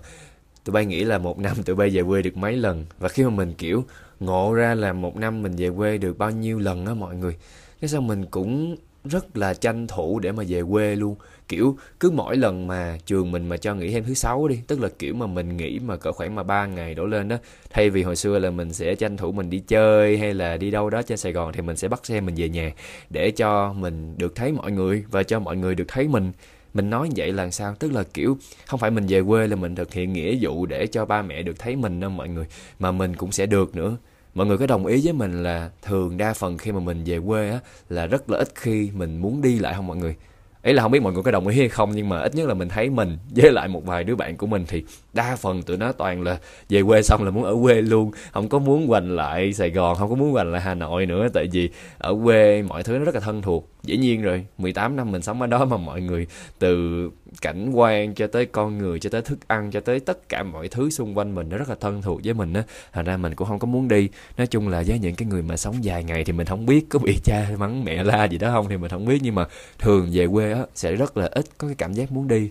tụi 0.64 0.72
bay 0.72 0.86
nghĩ 0.86 1.04
là 1.04 1.18
một 1.18 1.38
năm 1.38 1.62
tụi 1.62 1.76
bay 1.76 1.90
về 1.90 2.02
quê 2.02 2.22
được 2.22 2.36
mấy 2.36 2.56
lần? 2.56 2.86
Và 2.98 3.08
khi 3.08 3.24
mà 3.24 3.30
mình, 3.30 3.54
kiểu, 3.54 3.84
ngộ 4.20 4.54
ra 4.54 4.74
là 4.74 4.92
một 4.92 5.16
năm 5.16 5.42
mình 5.42 5.56
về 5.56 5.70
quê 5.76 5.98
được 5.98 6.18
bao 6.18 6.30
nhiêu 6.30 6.58
lần 6.58 6.86
á 6.86 6.94
mọi 6.94 7.14
người. 7.14 7.36
Cái 7.80 7.88
sao 7.88 8.00
mình 8.00 8.26
cũng 8.26 8.76
rất 9.04 9.36
là 9.36 9.54
tranh 9.54 9.86
thủ 9.86 10.18
để 10.18 10.32
mà 10.32 10.44
về 10.48 10.62
quê 10.70 10.96
luôn. 10.96 11.16
Kiểu, 11.48 11.76
cứ 12.00 12.10
mỗi 12.10 12.36
lần 12.36 12.66
mà 12.66 12.98
trường 13.06 13.32
mình 13.32 13.48
mà 13.48 13.56
cho 13.56 13.74
nghỉ 13.74 13.90
thêm 13.90 14.04
thứ 14.04 14.14
sáu 14.14 14.48
đi, 14.48 14.58
tức 14.66 14.80
là 14.80 14.88
kiểu 14.98 15.14
mà 15.14 15.26
mình 15.26 15.56
nghỉ 15.56 15.78
mà 15.78 15.96
cỡ 15.96 16.12
khoảng 16.12 16.34
mà 16.34 16.42
ba 16.42 16.66
ngày 16.66 16.94
đổ 16.94 17.06
lên 17.06 17.28
đó 17.28 17.36
thay 17.70 17.90
vì 17.90 18.02
hồi 18.02 18.16
xưa 18.16 18.38
là 18.38 18.50
mình 18.50 18.72
sẽ 18.72 18.94
tranh 18.94 19.16
thủ 19.16 19.32
mình 19.32 19.50
đi 19.50 19.58
chơi 19.58 20.18
hay 20.18 20.34
là 20.34 20.56
đi 20.56 20.70
đâu 20.70 20.90
đó 20.90 21.02
trên 21.02 21.18
sài 21.18 21.32
gòn 21.32 21.52
thì 21.52 21.62
mình 21.62 21.76
sẽ 21.76 21.88
bắt 21.88 22.06
xe 22.06 22.20
mình 22.20 22.34
về 22.34 22.48
nhà 22.48 22.72
để 23.10 23.30
cho 23.30 23.72
mình 23.72 24.14
được 24.18 24.34
thấy 24.34 24.52
mọi 24.52 24.72
người 24.72 25.04
và 25.10 25.22
cho 25.22 25.40
mọi 25.40 25.56
người 25.56 25.74
được 25.74 25.88
thấy 25.88 26.08
mình. 26.08 26.32
Mình 26.74 26.90
nói 26.90 27.08
vậy 27.16 27.32
là 27.32 27.50
sao? 27.50 27.74
Tức 27.78 27.92
là 27.92 28.02
kiểu, 28.14 28.38
không 28.66 28.80
phải 28.80 28.90
mình 28.90 29.06
về 29.06 29.22
quê 29.22 29.46
là 29.46 29.56
mình 29.56 29.74
thực 29.74 29.92
hiện 29.92 30.12
nghĩa 30.12 30.36
vụ 30.40 30.66
để 30.66 30.86
cho 30.86 31.04
ba 31.04 31.22
mẹ 31.22 31.42
được 31.42 31.58
thấy 31.58 31.76
mình 31.76 32.00
đâu 32.00 32.10
mọi 32.10 32.28
người, 32.28 32.46
mà 32.78 32.92
mình 32.92 33.16
cũng 33.16 33.32
sẽ 33.32 33.46
được 33.46 33.76
nữa 33.76 33.96
mọi 34.34 34.46
người 34.46 34.58
có 34.58 34.66
đồng 34.66 34.86
ý 34.86 35.00
với 35.04 35.12
mình 35.12 35.42
là 35.42 35.70
thường 35.82 36.16
đa 36.16 36.32
phần 36.32 36.58
khi 36.58 36.72
mà 36.72 36.80
mình 36.80 37.02
về 37.06 37.20
quê 37.26 37.50
á, 37.50 37.60
là 37.88 38.06
rất 38.06 38.30
là 38.30 38.38
ít 38.38 38.48
khi 38.54 38.90
mình 38.94 39.16
muốn 39.16 39.42
đi 39.42 39.58
lại 39.58 39.74
không 39.74 39.86
mọi 39.86 39.96
người? 39.96 40.16
Ấy 40.62 40.74
là 40.74 40.82
không 40.82 40.92
biết 40.92 41.02
mọi 41.02 41.12
người 41.12 41.22
có 41.22 41.30
đồng 41.30 41.46
ý 41.46 41.58
hay 41.58 41.68
không, 41.68 41.90
nhưng 41.94 42.08
mà 42.08 42.20
ít 42.20 42.34
nhất 42.34 42.48
là 42.48 42.54
mình 42.54 42.68
thấy 42.68 42.90
mình 42.90 43.18
với 43.36 43.52
lại 43.52 43.68
một 43.68 43.86
vài 43.86 44.04
đứa 44.04 44.16
bạn 44.16 44.36
của 44.36 44.46
mình 44.46 44.64
thì 44.68 44.84
đa 45.12 45.36
phần 45.36 45.62
tụi 45.62 45.76
nó 45.76 45.92
toàn 45.92 46.22
là 46.22 46.38
về 46.68 46.82
quê 46.82 47.02
xong 47.02 47.24
là 47.24 47.30
muốn 47.30 47.44
ở 47.44 47.56
quê 47.62 47.74
luôn. 47.82 48.10
Không 48.32 48.48
có 48.48 48.58
muốn 48.58 48.90
quành 48.90 49.16
lại 49.16 49.52
sài 49.52 49.70
gòn, 49.70 49.96
không 49.96 50.10
có 50.10 50.16
muốn 50.16 50.34
quành 50.34 50.52
lại 50.52 50.60
hà 50.60 50.74
nội 50.74 51.06
nữa, 51.06 51.28
tại 51.34 51.48
vì 51.52 51.70
ở 51.98 52.16
quê 52.24 52.62
mọi 52.62 52.82
thứ 52.82 52.98
nó 52.98 53.04
rất 53.04 53.14
là 53.14 53.20
thân 53.20 53.42
thuộc 53.42 53.73
dĩ 53.84 53.96
nhiên 53.96 54.22
rồi 54.22 54.46
18 54.58 54.96
năm 54.96 55.12
mình 55.12 55.22
sống 55.22 55.40
ở 55.40 55.46
đó 55.46 55.64
mà 55.64 55.76
mọi 55.76 56.00
người 56.00 56.26
từ 56.58 57.10
cảnh 57.40 57.70
quan 57.72 58.14
cho 58.14 58.26
tới 58.26 58.46
con 58.46 58.78
người 58.78 59.00
cho 59.00 59.10
tới 59.10 59.22
thức 59.22 59.38
ăn 59.48 59.70
cho 59.70 59.80
tới 59.80 60.00
tất 60.00 60.28
cả 60.28 60.42
mọi 60.42 60.68
thứ 60.68 60.90
xung 60.90 61.18
quanh 61.18 61.34
mình 61.34 61.48
nó 61.48 61.56
rất 61.56 61.68
là 61.68 61.74
thân 61.80 62.02
thuộc 62.02 62.20
với 62.24 62.34
mình 62.34 62.52
á. 62.52 62.62
Thành 62.92 63.04
ra 63.04 63.16
mình 63.16 63.34
cũng 63.34 63.48
không 63.48 63.58
có 63.58 63.66
muốn 63.66 63.88
đi. 63.88 64.08
Nói 64.36 64.46
chung 64.46 64.68
là 64.68 64.84
với 64.86 64.98
những 64.98 65.14
cái 65.14 65.28
người 65.28 65.42
mà 65.42 65.56
sống 65.56 65.84
dài 65.84 66.04
ngày 66.04 66.24
thì 66.24 66.32
mình 66.32 66.46
không 66.46 66.66
biết 66.66 66.86
có 66.88 66.98
bị 66.98 67.18
cha 67.24 67.50
mắng 67.58 67.84
mẹ 67.84 68.04
la 68.04 68.24
gì 68.24 68.38
đó 68.38 68.50
không 68.50 68.68
thì 68.68 68.76
mình 68.76 68.90
không 68.90 69.04
biết. 69.04 69.18
Nhưng 69.22 69.34
mà 69.34 69.46
thường 69.78 70.08
về 70.12 70.26
quê 70.26 70.52
á 70.52 70.60
sẽ 70.74 70.94
rất 70.94 71.16
là 71.16 71.26
ít 71.32 71.44
có 71.58 71.68
cái 71.68 71.74
cảm 71.74 71.92
giác 71.92 72.12
muốn 72.12 72.28
đi. 72.28 72.50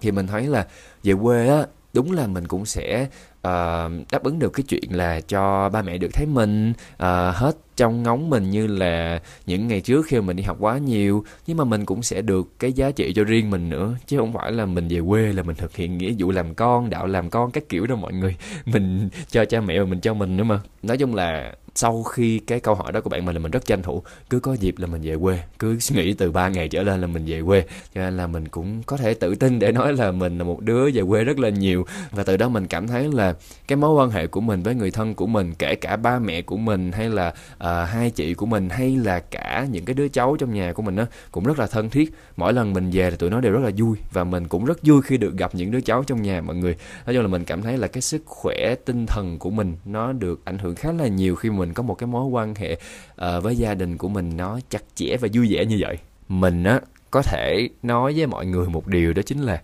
Thì 0.00 0.10
mình 0.10 0.26
thấy 0.26 0.46
là 0.46 0.66
về 1.02 1.14
quê 1.22 1.48
á 1.48 1.66
đúng 1.92 2.12
là 2.12 2.26
mình 2.26 2.48
cũng 2.48 2.66
sẽ 2.66 3.06
uh, 3.48 3.92
đáp 4.10 4.22
ứng 4.22 4.38
được 4.38 4.52
cái 4.52 4.64
chuyện 4.68 4.96
là 4.96 5.20
cho 5.20 5.68
ba 5.68 5.82
mẹ 5.82 5.98
được 5.98 6.08
thấy 6.12 6.26
mình 6.26 6.70
uh, 6.70 7.34
hết 7.34 7.56
trong 7.76 8.02
ngóng 8.02 8.30
mình 8.30 8.50
như 8.50 8.66
là 8.66 9.20
những 9.46 9.68
ngày 9.68 9.80
trước 9.80 10.06
khi 10.06 10.20
mình 10.20 10.36
đi 10.36 10.42
học 10.42 10.56
quá 10.60 10.78
nhiều, 10.78 11.24
nhưng 11.46 11.56
mà 11.56 11.64
mình 11.64 11.84
cũng 11.84 12.02
sẽ 12.02 12.22
được 12.22 12.58
cái 12.58 12.72
giá 12.72 12.90
trị 12.90 13.12
cho 13.12 13.24
riêng 13.24 13.50
mình 13.50 13.70
nữa, 13.70 13.94
chứ 14.06 14.18
không 14.18 14.32
phải 14.32 14.52
là 14.52 14.66
mình 14.66 14.88
về 14.88 15.00
quê 15.08 15.32
là 15.32 15.42
mình 15.42 15.56
thực 15.56 15.76
hiện 15.76 15.98
nghĩa 15.98 16.12
vụ 16.18 16.30
làm 16.30 16.54
con, 16.54 16.90
đạo 16.90 17.06
làm 17.06 17.30
con 17.30 17.50
các 17.50 17.68
kiểu 17.68 17.86
đâu 17.86 17.96
mọi 17.96 18.12
người. 18.12 18.36
Mình 18.66 19.08
cho 19.30 19.44
cha 19.44 19.60
mẹ 19.60 19.78
và 19.78 19.84
mình 19.84 20.00
cho 20.00 20.14
mình 20.14 20.36
nữa 20.36 20.44
mà. 20.44 20.60
Nói 20.82 20.98
chung 20.98 21.14
là 21.14 21.54
sau 21.74 22.02
khi 22.02 22.38
cái 22.38 22.60
câu 22.60 22.74
hỏi 22.74 22.92
đó 22.92 23.00
của 23.00 23.10
bạn 23.10 23.24
mình 23.24 23.34
là 23.34 23.40
mình 23.40 23.50
rất 23.50 23.66
tranh 23.66 23.82
thủ, 23.82 24.02
cứ 24.30 24.40
có 24.40 24.54
dịp 24.54 24.78
là 24.78 24.86
mình 24.86 25.02
về 25.02 25.16
quê, 25.22 25.38
cứ 25.58 25.78
nghĩ 25.90 26.12
từ 26.12 26.30
3 26.30 26.48
ngày 26.48 26.68
trở 26.68 26.82
lên 26.82 27.00
là 27.00 27.06
mình 27.06 27.24
về 27.26 27.42
quê. 27.42 27.64
Cho 27.94 28.00
nên 28.00 28.16
là 28.16 28.26
mình 28.26 28.48
cũng 28.48 28.82
có 28.82 28.96
thể 28.96 29.14
tự 29.14 29.34
tin 29.34 29.58
để 29.58 29.72
nói 29.72 29.92
là 29.92 30.12
mình 30.12 30.38
là 30.38 30.44
một 30.44 30.60
đứa 30.60 30.90
về 30.90 31.02
quê 31.08 31.24
rất 31.24 31.38
là 31.38 31.48
nhiều. 31.48 31.86
Và 32.10 32.24
từ 32.24 32.36
đó 32.36 32.48
mình 32.48 32.66
cảm 32.66 32.88
thấy 32.88 33.08
là 33.12 33.34
cái 33.68 33.76
mối 33.76 33.94
quan 33.94 34.10
hệ 34.10 34.26
của 34.26 34.40
mình 34.40 34.62
với 34.62 34.74
người 34.74 34.90
thân 34.90 35.14
của 35.14 35.26
mình, 35.26 35.54
kể 35.58 35.74
cả 35.74 35.96
ba 35.96 36.18
mẹ 36.18 36.42
của 36.42 36.56
mình 36.56 36.92
hay 36.92 37.08
là 37.08 37.34
à, 37.62 37.84
hai 37.84 38.10
chị 38.10 38.34
của 38.34 38.46
mình 38.46 38.68
hay 38.68 38.96
là 38.96 39.20
cả 39.20 39.66
những 39.70 39.84
cái 39.84 39.94
đứa 39.94 40.08
cháu 40.08 40.36
trong 40.38 40.54
nhà 40.54 40.72
của 40.72 40.82
mình 40.82 40.96
á 40.96 41.06
cũng 41.30 41.44
rất 41.44 41.58
là 41.58 41.66
thân 41.66 41.90
thiết. 41.90 42.12
Mỗi 42.36 42.52
lần 42.52 42.72
mình 42.72 42.90
về 42.92 43.10
thì 43.10 43.16
tụi 43.16 43.30
nó 43.30 43.40
đều 43.40 43.52
rất 43.52 43.60
là 43.64 43.70
vui 43.76 43.96
và 44.12 44.24
mình 44.24 44.48
cũng 44.48 44.64
rất 44.64 44.78
vui 44.82 45.02
khi 45.02 45.16
được 45.16 45.36
gặp 45.36 45.54
những 45.54 45.70
đứa 45.70 45.80
cháu 45.80 46.04
trong 46.04 46.22
nhà 46.22 46.40
mọi 46.40 46.56
người. 46.56 46.76
Nói 47.06 47.14
chung 47.14 47.22
là 47.22 47.28
mình 47.28 47.44
cảm 47.44 47.62
thấy 47.62 47.78
là 47.78 47.86
cái 47.86 48.02
sức 48.02 48.22
khỏe 48.26 48.74
tinh 48.84 49.06
thần 49.06 49.38
của 49.38 49.50
mình 49.50 49.76
nó 49.84 50.12
được 50.12 50.44
ảnh 50.44 50.58
hưởng 50.58 50.74
khá 50.74 50.92
là 50.92 51.06
nhiều 51.06 51.36
khi 51.36 51.50
mình 51.50 51.72
có 51.72 51.82
một 51.82 51.94
cái 51.94 52.06
mối 52.06 52.24
quan 52.24 52.54
hệ 52.54 52.72
uh, 52.72 53.42
với 53.42 53.56
gia 53.56 53.74
đình 53.74 53.98
của 53.98 54.08
mình 54.08 54.36
nó 54.36 54.60
chặt 54.70 54.82
chẽ 54.94 55.16
và 55.20 55.28
vui 55.32 55.46
vẻ 55.50 55.64
như 55.64 55.76
vậy. 55.80 55.98
Mình 56.28 56.64
á 56.64 56.80
có 57.10 57.22
thể 57.22 57.68
nói 57.82 58.12
với 58.16 58.26
mọi 58.26 58.46
người 58.46 58.68
một 58.68 58.86
điều 58.86 59.12
đó 59.12 59.22
chính 59.22 59.38
là 59.38 59.62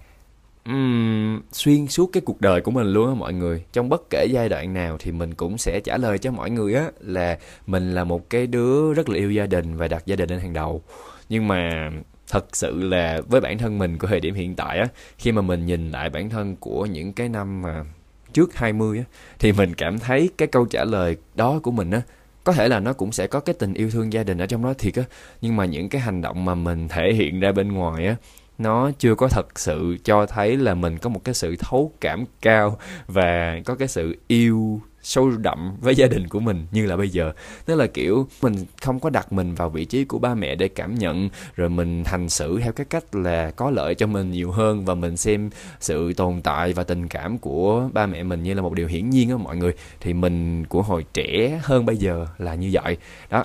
um, 0.68 1.40
xuyên 1.52 1.86
suốt 1.86 2.10
cái 2.12 2.20
cuộc 2.20 2.40
đời 2.40 2.60
của 2.60 2.70
mình 2.70 2.86
luôn 2.86 3.08
á 3.08 3.14
mọi 3.14 3.32
người. 3.32 3.64
Trong 3.72 3.88
bất 3.88 4.02
kể 4.10 4.26
giai 4.30 4.48
đoạn 4.48 4.74
nào 4.74 4.96
thì 4.98 5.12
mình 5.12 5.34
cũng 5.34 5.58
sẽ 5.58 5.80
trả 5.80 5.96
lời 5.96 6.18
cho 6.18 6.30
mọi 6.30 6.50
người 6.50 6.74
á 6.74 6.90
là 7.00 7.38
mình 7.66 7.94
là 7.94 8.04
một 8.04 8.30
cái 8.30 8.46
đứa 8.46 8.94
rất 8.94 9.08
là 9.08 9.16
yêu 9.16 9.30
gia 9.30 9.46
đình 9.46 9.76
và 9.76 9.88
đặt 9.88 10.06
gia 10.06 10.16
đình 10.16 10.30
lên 10.30 10.40
hàng 10.40 10.52
đầu. 10.52 10.82
Nhưng 11.28 11.48
mà 11.48 11.90
thật 12.28 12.56
sự 12.56 12.82
là 12.82 13.20
với 13.28 13.40
bản 13.40 13.58
thân 13.58 13.78
mình 13.78 13.98
của 13.98 14.06
thời 14.06 14.20
điểm 14.20 14.34
hiện 14.34 14.54
tại 14.56 14.78
á 14.78 14.88
khi 15.18 15.32
mà 15.32 15.42
mình 15.42 15.66
nhìn 15.66 15.90
lại 15.90 16.10
bản 16.10 16.30
thân 16.30 16.56
của 16.56 16.86
những 16.86 17.12
cái 17.12 17.28
năm 17.28 17.62
mà 17.62 17.84
trước 18.32 18.54
20 18.54 18.98
á 18.98 19.04
thì 19.38 19.52
mình 19.52 19.74
cảm 19.74 19.98
thấy 19.98 20.30
cái 20.38 20.48
câu 20.48 20.66
trả 20.66 20.84
lời 20.84 21.16
đó 21.34 21.60
của 21.62 21.70
mình 21.70 21.90
á 21.90 22.02
có 22.44 22.52
thể 22.52 22.68
là 22.68 22.80
nó 22.80 22.92
cũng 22.92 23.12
sẽ 23.12 23.26
có 23.26 23.40
cái 23.40 23.54
tình 23.58 23.74
yêu 23.74 23.90
thương 23.90 24.12
gia 24.12 24.22
đình 24.22 24.38
ở 24.38 24.46
trong 24.46 24.64
đó 24.64 24.74
thiệt 24.78 24.94
á. 24.94 25.02
Nhưng 25.40 25.56
mà 25.56 25.64
những 25.64 25.88
cái 25.88 26.00
hành 26.00 26.22
động 26.22 26.44
mà 26.44 26.54
mình 26.54 26.88
thể 26.88 27.12
hiện 27.14 27.40
ra 27.40 27.52
bên 27.52 27.72
ngoài 27.72 28.06
á 28.06 28.16
nó 28.58 28.90
chưa 28.98 29.14
có 29.14 29.28
thật 29.28 29.58
sự 29.58 29.96
cho 30.04 30.26
thấy 30.26 30.56
là 30.56 30.74
mình 30.74 30.98
có 30.98 31.10
một 31.10 31.24
cái 31.24 31.34
sự 31.34 31.56
thấu 31.56 31.92
cảm 32.00 32.24
cao 32.42 32.78
và 33.06 33.60
có 33.64 33.74
cái 33.74 33.88
sự 33.88 34.16
yêu 34.26 34.80
sâu 35.02 35.30
đậm 35.30 35.76
với 35.80 35.94
gia 35.94 36.06
đình 36.06 36.28
của 36.28 36.40
mình 36.40 36.66
như 36.72 36.86
là 36.86 36.96
bây 36.96 37.08
giờ. 37.08 37.32
Tức 37.64 37.74
là, 37.74 37.86
kiểu, 37.86 38.28
mình 38.42 38.54
không 38.82 39.00
có 39.00 39.10
đặt 39.10 39.32
mình 39.32 39.54
vào 39.54 39.70
vị 39.70 39.84
trí 39.84 40.04
của 40.04 40.18
ba 40.18 40.34
mẹ 40.34 40.54
để 40.54 40.68
cảm 40.68 40.94
nhận, 40.94 41.28
rồi 41.56 41.68
mình 41.68 42.04
hành 42.06 42.28
xử 42.28 42.58
theo 42.62 42.72
cái 42.72 42.86
cách 42.90 43.14
là 43.14 43.50
có 43.50 43.70
lợi 43.70 43.94
cho 43.94 44.06
mình 44.06 44.30
nhiều 44.30 44.50
hơn 44.50 44.84
và 44.84 44.94
mình 44.94 45.16
xem 45.16 45.50
sự 45.80 46.12
tồn 46.12 46.40
tại 46.42 46.72
và 46.72 46.84
tình 46.84 47.08
cảm 47.08 47.38
của 47.38 47.90
ba 47.92 48.06
mẹ 48.06 48.22
mình 48.22 48.42
như 48.42 48.54
là 48.54 48.62
một 48.62 48.74
điều 48.74 48.86
hiển 48.86 49.10
nhiên 49.10 49.30
á 49.30 49.36
mọi 49.36 49.56
người. 49.56 49.72
Thì 50.00 50.12
mình 50.12 50.64
của 50.64 50.82
hồi 50.82 51.04
trẻ 51.12 51.60
hơn 51.62 51.86
bây 51.86 51.96
giờ 51.96 52.26
là 52.38 52.54
như 52.54 52.70
vậy. 52.72 52.96
Đó 53.30 53.44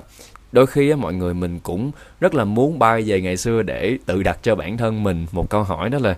đôi 0.54 0.68
khi 0.68 0.90
á, 0.90 0.96
mọi 0.96 1.14
người 1.14 1.34
mình 1.34 1.60
cũng 1.60 1.92
rất 2.20 2.36
là 2.36 2.46
muốn 2.46 2.80
bay 2.80 3.02
về 3.02 3.22
ngày 3.22 3.38
xưa 3.38 3.62
để 3.62 3.98
tự 4.06 4.24
đặt 4.24 4.40
cho 4.44 4.56
bản 4.56 4.78
thân 4.78 5.04
mình 5.04 5.26
một 5.32 5.50
câu 5.50 5.64
hỏi 5.64 5.90
đó 5.90 5.98
là, 6.02 6.16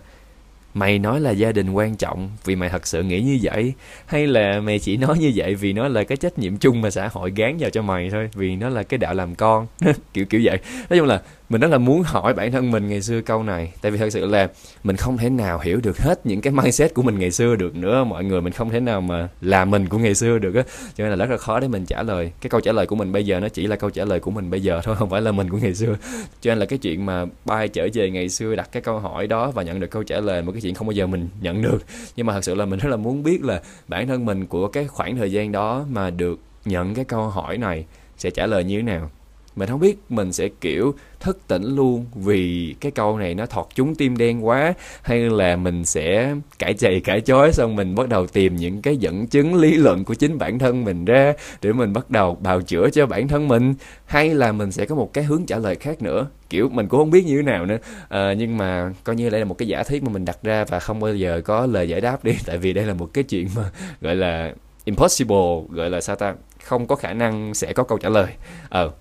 mày 0.74 1.00
nói 1.00 1.20
là 1.20 1.32
gia 1.32 1.52
đình 1.52 1.72
quan 1.72 1.96
trọng 1.96 2.30
vì 2.46 2.56
mày 2.56 2.70
thật 2.70 2.88
sự 2.88 3.04
nghĩ 3.04 3.22
như 3.22 3.40
vậy? 3.42 3.74
Hay 4.06 4.28
là 4.28 4.60
mày 4.60 4.80
chỉ 4.80 4.98
nói 4.98 5.18
như 5.18 5.32
vậy 5.36 5.56
vì 5.56 5.74
nó 5.74 5.88
là 5.88 6.04
cái 6.04 6.18
trách 6.18 6.40
nhiệm 6.40 6.58
chung 6.58 6.82
mà 6.82 6.90
xã 6.90 7.08
hội 7.08 7.32
gán 7.36 7.58
vào 7.60 7.70
cho 7.70 7.82
mày 7.82 8.10
thôi, 8.10 8.30
vì 8.34 8.56
nó 8.56 8.70
là 8.70 8.84
cái 8.84 8.98
đạo 8.98 9.14
làm 9.14 9.36
con? 9.36 9.68
Kiểu 10.14 10.26
kiểu 10.26 10.42
vậy. 10.44 10.58
Nói 10.90 11.00
chung 11.00 11.08
là 11.08 11.22
mình 11.50 11.62
rất 11.62 11.72
là 11.72 11.78
muốn 11.78 12.04
hỏi 12.04 12.34
bản 12.34 12.52
thân 12.52 12.72
mình 12.72 12.90
ngày 12.90 13.02
xưa 13.02 13.22
câu 13.22 13.44
này. 13.44 13.72
Tại 13.82 13.92
vì 13.92 13.98
thật 13.98 14.10
sự 14.10 14.26
là 14.26 14.50
mình 14.84 14.96
không 14.96 15.18
thể 15.18 15.30
nào 15.30 15.60
hiểu 15.60 15.80
được 15.84 15.98
hết 15.98 16.26
những 16.26 16.42
cái 16.42 16.54
mindset 16.54 16.94
của 16.94 17.02
mình 17.02 17.20
ngày 17.20 17.32
xưa 17.32 17.56
được 17.56 17.76
nữa. 17.76 18.04
Mọi 18.04 18.24
người 18.24 18.42
mình 18.42 18.54
không 18.54 18.70
thể 18.70 18.80
nào 18.80 19.02
mà 19.02 19.30
là 19.42 19.66
mình 19.66 19.88
của 19.88 19.98
ngày 19.98 20.16
xưa 20.16 20.40
được 20.40 20.56
á. 20.56 20.64
Cho 20.96 21.04
nên 21.04 21.20
là 21.20 21.26
rất 21.26 21.32
là 21.32 21.38
khó 21.38 21.60
để 21.60 21.68
mình 21.68 21.86
trả 21.86 22.04
lời. 22.04 22.32
Cái 22.42 22.50
câu 22.50 22.62
trả 22.62 22.72
lời 22.72 22.86
của 22.86 22.96
mình 22.96 23.12
bây 23.12 23.26
giờ 23.26 23.40
nó 23.40 23.50
chỉ 23.50 23.68
là 23.68 23.76
câu 23.76 23.90
trả 23.90 24.06
lời 24.06 24.20
của 24.20 24.32
mình 24.32 24.50
bây 24.50 24.62
giờ 24.62 24.82
thôi, 24.84 24.96
không 24.96 25.10
phải 25.10 25.22
là 25.22 25.32
mình 25.32 25.50
của 25.50 25.58
ngày 25.58 25.74
xưa. 25.74 25.96
Cho 26.42 26.52
nên 26.52 26.58
là 26.58 26.66
cái 26.66 26.80
chuyện 26.80 27.06
mà 27.06 27.26
bay 27.46 27.68
trở 27.68 27.88
về 27.94 28.10
ngày 28.10 28.30
xưa 28.30 28.56
đặt 28.56 28.70
cái 28.72 28.82
câu 28.82 29.00
hỏi 29.00 29.28
đó 29.28 29.52
và 29.52 29.64
nhận 29.64 29.80
được 29.80 29.92
câu 29.92 30.04
trả 30.04 30.20
lời 30.20 30.42
một 30.42 30.52
cái 30.52 30.62
chuyện 30.62 30.74
không 30.74 30.88
bao 30.88 30.92
giờ 30.92 31.08
mình 31.08 31.30
nhận 31.42 31.62
được. 31.62 31.78
Nhưng 32.16 32.26
mà 32.26 32.34
thật 32.34 32.44
sự 32.44 32.56
là 32.56 32.66
mình 32.66 32.80
rất 32.80 32.90
là 32.90 32.98
muốn 32.98 33.24
biết 33.24 33.44
là 33.44 33.62
bản 33.88 34.08
thân 34.08 34.26
mình 34.26 34.46
của 34.46 34.68
cái 34.68 34.88
khoảng 34.88 35.18
thời 35.18 35.32
gian 35.32 35.52
đó 35.52 35.86
mà 35.90 36.10
được 36.10 36.40
nhận 36.66 36.94
cái 36.94 37.06
câu 37.06 37.30
hỏi 37.30 37.58
này 37.58 37.86
sẽ 38.18 38.30
trả 38.30 38.46
lời 38.46 38.64
như 38.64 38.78
thế 38.78 38.84
nào 38.84 39.10
mình 39.56 39.70
không 39.70 39.80
biết 39.80 39.98
mình 40.10 40.34
sẽ 40.34 40.50
kiểu 40.62 40.96
thức 41.20 41.40
tỉnh 41.48 41.64
luôn 41.64 42.06
vì 42.16 42.76
cái 42.80 42.92
câu 42.92 43.18
này 43.18 43.36
nó 43.36 43.46
thọt 43.46 43.68
trúng 43.76 43.96
tim 43.96 44.18
đen 44.18 44.46
quá 44.46 44.74
hay 45.02 45.20
là 45.20 45.56
mình 45.56 45.86
sẽ 45.86 46.36
cãi 46.60 46.74
chày 46.74 47.00
cãi 47.00 47.22
chối 47.22 47.52
xong 47.54 47.76
mình 47.76 47.96
bắt 47.96 48.10
đầu 48.10 48.28
tìm 48.28 48.56
những 48.56 48.82
cái 48.82 48.98
dẫn 48.98 49.28
chứng 49.28 49.56
lý 49.56 49.76
luận 49.76 50.06
của 50.06 50.14
chính 50.14 50.38
bản 50.38 50.60
thân 50.60 50.84
mình 50.84 51.06
ra 51.06 51.34
để 51.62 51.74
mình 51.74 51.94
bắt 51.94 52.10
đầu 52.10 52.38
bào 52.42 52.62
chữa 52.62 52.90
cho 52.90 53.06
bản 53.06 53.28
thân 53.28 53.48
mình 53.48 53.74
hay 54.06 54.34
là 54.34 54.52
mình 54.52 54.72
sẽ 54.72 54.86
có 54.86 54.96
một 54.96 55.14
cái 55.14 55.24
hướng 55.24 55.46
trả 55.46 55.58
lời 55.58 55.76
khác 55.76 56.02
nữa. 56.02 56.28
Kiểu 56.50 56.70
mình 56.70 56.88
cũng 56.88 57.00
không 57.00 57.12
biết 57.12 57.26
như 57.26 57.38
thế 57.38 57.44
nào 57.44 57.66
nữa. 57.66 57.78
À, 58.10 58.34
nhưng 58.34 58.58
mà 58.58 58.94
coi 59.04 59.16
như 59.16 59.30
đây 59.30 59.40
là 59.40 59.46
một 59.46 59.58
cái 59.58 59.68
giả 59.68 59.84
thiết 59.84 60.04
mà 60.04 60.10
mình 60.12 60.26
đặt 60.26 60.38
ra 60.44 60.66
và 60.70 60.80
không 60.80 61.00
bao 61.00 61.16
giờ 61.16 61.42
có 61.46 61.66
lời 61.66 61.90
giải 61.90 62.02
đáp 62.02 62.24
đi 62.24 62.36
tại 62.46 62.58
vì 62.58 62.74
đây 62.74 62.86
là 62.86 62.94
một 62.94 63.10
cái 63.14 63.24
chuyện 63.24 63.48
mà 63.56 63.72
gọi 64.02 64.16
là 64.16 64.54
impossible 64.86 65.62
gọi 65.70 65.90
là 65.90 66.02
sao 66.02 66.16
ta 66.16 66.36
không 66.64 66.88
có 66.88 66.96
khả 66.96 67.14
năng 67.14 67.54
sẽ 67.54 67.74
có 67.74 67.84
câu 67.84 67.98
trả 67.98 68.10
lời. 68.10 68.28
Ờ 68.70 68.92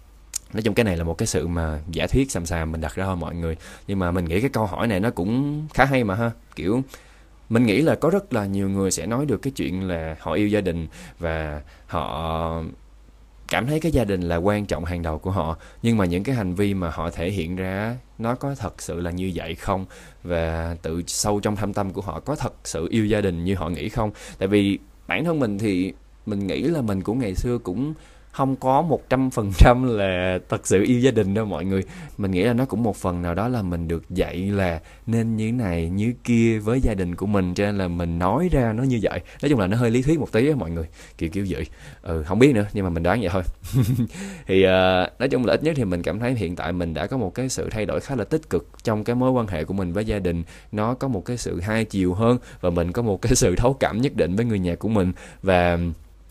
nói 0.55 0.63
chung 0.63 0.75
cái 0.75 0.85
này 0.85 0.97
là 0.97 1.05
một 1.05 1.19
cái 1.19 1.27
sự 1.27 1.47
mà 1.47 1.81
giả 1.91 2.07
thuyết 2.07 2.31
xàm 2.31 2.47
xàm 2.47 2.73
mình 2.73 2.81
đặt 2.81 2.95
ra 2.95 3.05
thôi 3.05 3.17
mọi 3.17 3.35
người. 3.35 3.57
Nhưng 3.87 3.99
mà 3.99 4.11
mình 4.11 4.25
nghĩ 4.25 4.41
cái 4.41 4.51
câu 4.51 4.67
hỏi 4.67 4.87
này 4.87 5.01
nó 5.01 5.11
cũng 5.11 5.63
khá 5.75 5.85
hay 5.85 6.05
mà 6.05 6.15
ha. 6.15 6.31
Kiểu, 6.57 6.83
mình 7.49 7.67
nghĩ 7.67 7.83
là 7.83 7.95
có 7.95 8.11
rất 8.11 8.33
là 8.33 8.47
nhiều 8.47 8.69
người 8.69 8.91
sẽ 8.91 9.07
nói 9.07 9.27
được 9.27 9.43
cái 9.43 9.53
chuyện 9.57 9.89
là 9.89 10.17
họ 10.21 10.33
yêu 10.33 10.49
gia 10.49 10.61
đình 10.61 10.87
và 11.19 11.63
họ 11.87 12.63
cảm 13.49 13.67
thấy 13.67 13.81
cái 13.81 13.93
gia 13.93 14.05
đình 14.05 14.21
là 14.21 14.37
quan 14.37 14.67
trọng 14.67 14.85
hàng 14.85 15.03
đầu 15.03 15.19
của 15.19 15.31
họ. 15.31 15.57
Nhưng 15.83 15.97
mà 15.97 16.05
những 16.05 16.25
cái 16.25 16.37
hành 16.37 16.55
vi 16.55 16.75
mà 16.75 16.91
họ 16.91 17.11
thể 17.11 17.31
hiện 17.31 17.57
ra, 17.57 17.97
nó 18.19 18.35
có 18.35 18.55
thật 18.55 18.83
sự 18.83 19.01
là 19.01 19.11
như 19.11 19.33
vậy 19.35 19.55
không? 19.55 19.87
Và 20.23 20.77
tự 20.83 21.03
sâu 21.07 21.41
trong 21.41 21.57
thâm 21.57 21.73
tâm 21.73 21.91
của 21.91 22.03
họ 22.03 22.21
có 22.21 22.37
thật 22.37 22.55
sự 22.65 22.89
yêu 22.91 23.07
gia 23.07 23.21
đình 23.21 23.45
như 23.45 23.55
họ 23.55 23.69
nghĩ 23.69 23.89
không? 23.89 24.11
Tại 24.39 24.49
vì 24.49 24.79
bản 25.07 25.25
thân 25.25 25.41
mình 25.41 25.59
thì 25.59 25.93
mình 26.27 26.47
nghĩ 26.47 26.63
là 26.63 26.81
mình 26.81 27.03
cũng 27.03 27.19
ngày 27.19 27.35
xưa 27.35 27.59
cũng 27.59 27.95
không 28.35 28.57
có 28.57 28.83
một 28.83 29.11
trăm 29.11 29.31
phần 29.31 29.53
trăm 29.59 29.97
là 29.99 30.39
thật 30.49 30.67
sự 30.67 30.85
yêu 30.87 31.01
gia 31.01 31.11
đình 31.11 31.35
đâu 31.35 31.45
mọi 31.45 31.65
người. 31.65 31.83
Mình 32.19 32.31
nghĩ 32.31 32.43
là 32.43 32.53
nó 32.53 32.65
cũng 32.65 32.83
một 32.83 32.97
phần 32.97 33.23
nào 33.23 33.35
đó 33.35 33.49
là 33.49 33.63
mình 33.63 33.89
được 33.89 34.11
dạy 34.11 34.37
là 34.37 34.81
nên 35.07 35.37
như 35.37 35.53
này 35.53 35.89
như 35.89 36.15
kia 36.25 36.59
với 36.59 36.81
gia 36.81 36.95
đình 36.95 37.15
của 37.15 37.27
mình 37.27 37.55
cho 37.55 37.65
nên 37.65 37.79
là 37.79 37.89
mình 37.89 38.19
nói 38.19 38.49
ra 38.53 38.73
nó 38.73 38.83
như 38.83 38.99
vậy. 39.03 39.21
Nói 39.43 39.49
chung 39.49 39.61
là 39.61 39.67
nó 39.67 39.77
hơi 39.77 39.91
lý 39.91 40.03
thuyết 40.03 40.21
một 40.21 40.33
tí 40.33 40.49
á 40.49 40.55
mọi 40.57 40.71
người 40.71 40.85
kiểu 41.19 41.29
kiểu 41.29 41.47
vậy. 41.49 41.67
Ừ 42.03 42.23
không 42.27 42.39
biết 42.39 42.55
nữa 42.55 42.67
nhưng 42.73 42.85
mà 42.85 42.91
mình 42.91 43.03
đoán 43.03 43.21
vậy 43.21 43.31
thôi. 43.33 43.43
Thì 44.47 44.65
uh, 44.65 45.21
nói 45.21 45.29
chung 45.31 45.45
là 45.45 45.55
ít 45.55 45.63
nhất 45.63 45.73
thì 45.77 45.85
mình 45.85 46.03
cảm 46.03 46.19
thấy 46.19 46.35
hiện 46.35 46.57
tại 46.57 46.73
mình 46.73 46.95
đã 46.95 47.07
có 47.07 47.17
một 47.17 47.35
cái 47.35 47.49
sự 47.49 47.69
thay 47.71 47.87
đổi 47.87 48.01
khá 48.01 48.17
là 48.17 48.25
tích 48.25 48.51
cực 48.51 48.69
trong 48.83 49.05
cái 49.05 49.17
mối 49.17 49.31
quan 49.31 49.47
hệ 49.47 49.65
của 49.65 49.75
mình 49.75 49.93
với 49.93 50.05
gia 50.05 50.19
đình. 50.19 50.43
Nó 50.73 50.95
có 50.95 51.09
một 51.09 51.25
cái 51.25 51.37
sự 51.37 51.61
hai 51.61 51.85
chiều 51.85 52.15
hơn 52.15 52.39
và 52.61 52.71
mình 52.71 52.93
có 52.93 53.03
một 53.03 53.23
cái 53.23 53.35
sự 53.35 53.57
thấu 53.57 53.75
cảm 53.75 54.01
nhất 54.01 54.13
định 54.17 54.37
với 54.37 54.45
người 54.47 54.59
nhà 54.59 54.75
của 54.75 54.89
mình. 54.89 55.13
Và 55.43 55.79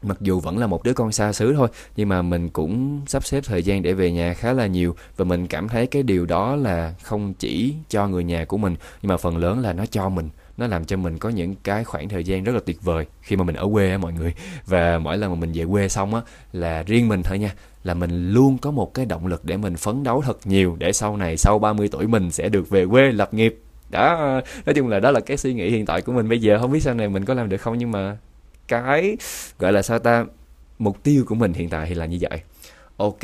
mặc 0.05 0.17
dù 0.21 0.39
vẫn 0.39 0.57
là 0.57 0.67
một 0.67 0.83
đứa 0.83 0.93
con 0.93 1.11
xa 1.11 1.33
xứ 1.33 1.53
thôi, 1.53 1.67
nhưng 1.95 2.09
mà 2.09 2.21
mình 2.21 2.49
cũng 2.49 3.01
sắp 3.07 3.25
xếp 3.25 3.43
thời 3.47 3.63
gian 3.63 3.81
để 3.81 3.93
về 3.93 4.11
nhà 4.11 4.33
khá 4.33 4.53
là 4.53 4.67
nhiều. 4.67 4.95
Và 5.17 5.25
mình 5.25 5.47
cảm 5.47 5.67
thấy 5.67 5.87
cái 5.87 6.03
điều 6.03 6.25
đó 6.25 6.55
là 6.55 6.93
không 7.03 7.33
chỉ 7.33 7.73
cho 7.89 8.07
người 8.07 8.23
nhà 8.23 8.45
của 8.45 8.57
mình, 8.57 8.75
nhưng 9.01 9.09
mà 9.09 9.17
phần 9.17 9.37
lớn 9.37 9.59
là 9.59 9.73
nó 9.73 9.85
cho 9.85 10.09
mình. 10.09 10.29
Nó 10.57 10.67
làm 10.67 10.85
cho 10.85 10.97
mình 10.97 11.17
có 11.17 11.29
những 11.29 11.55
cái 11.63 11.83
khoảng 11.83 12.09
thời 12.09 12.23
gian 12.23 12.43
rất 12.43 12.51
là 12.55 12.59
tuyệt 12.65 12.81
vời 12.81 13.05
khi 13.21 13.35
mà 13.35 13.43
mình 13.43 13.55
ở 13.55 13.67
quê 13.73 13.91
á 13.91 13.97
mọi 13.97 14.13
người. 14.13 14.33
Và 14.65 14.99
mỗi 14.99 15.17
lần 15.17 15.31
mà 15.31 15.35
mình 15.35 15.51
về 15.53 15.65
quê 15.71 15.89
xong 15.89 16.15
á, 16.15 16.21
là 16.53 16.83
riêng 16.83 17.07
mình 17.07 17.23
thôi 17.23 17.39
nha, 17.39 17.53
là 17.83 17.93
mình 17.93 18.31
luôn 18.31 18.57
có 18.57 18.71
một 18.71 18.93
cái 18.93 19.05
động 19.05 19.27
lực 19.27 19.45
để 19.45 19.57
mình 19.57 19.75
phấn 19.75 20.03
đấu 20.03 20.21
thật 20.21 20.37
nhiều 20.45 20.75
để 20.79 20.93
sau 20.93 21.17
này, 21.17 21.37
sau 21.37 21.59
30 21.59 21.89
tuổi 21.91 22.07
mình 22.07 22.31
sẽ 22.31 22.49
được 22.49 22.69
về 22.69 22.85
quê 22.85 23.11
lập 23.11 23.33
nghiệp. 23.33 23.59
Đó, 23.89 24.41
nói 24.65 24.73
chung 24.75 24.87
là 24.87 24.99
đó 24.99 25.11
là 25.11 25.19
cái 25.19 25.37
suy 25.37 25.53
nghĩ 25.53 25.69
hiện 25.69 25.85
tại 25.85 26.01
của 26.01 26.11
mình 26.11 26.29
bây 26.29 26.41
giờ. 26.41 26.57
Không 26.59 26.71
biết 26.71 26.83
sau 26.83 26.93
này 26.93 27.09
mình 27.09 27.25
có 27.25 27.33
làm 27.33 27.49
được 27.49 27.61
không, 27.61 27.77
nhưng 27.77 27.91
mà 27.91 28.17
cái 28.67 29.17
gọi 29.59 29.73
là 29.73 29.81
sao 29.81 29.99
ta 29.99 30.25
mục 30.79 31.03
tiêu 31.03 31.25
của 31.27 31.35
mình 31.35 31.53
hiện 31.53 31.69
tại 31.69 31.85
thì 31.89 31.95
là 31.95 32.05
như 32.05 32.17
vậy. 32.21 32.41
Ok 32.97 33.19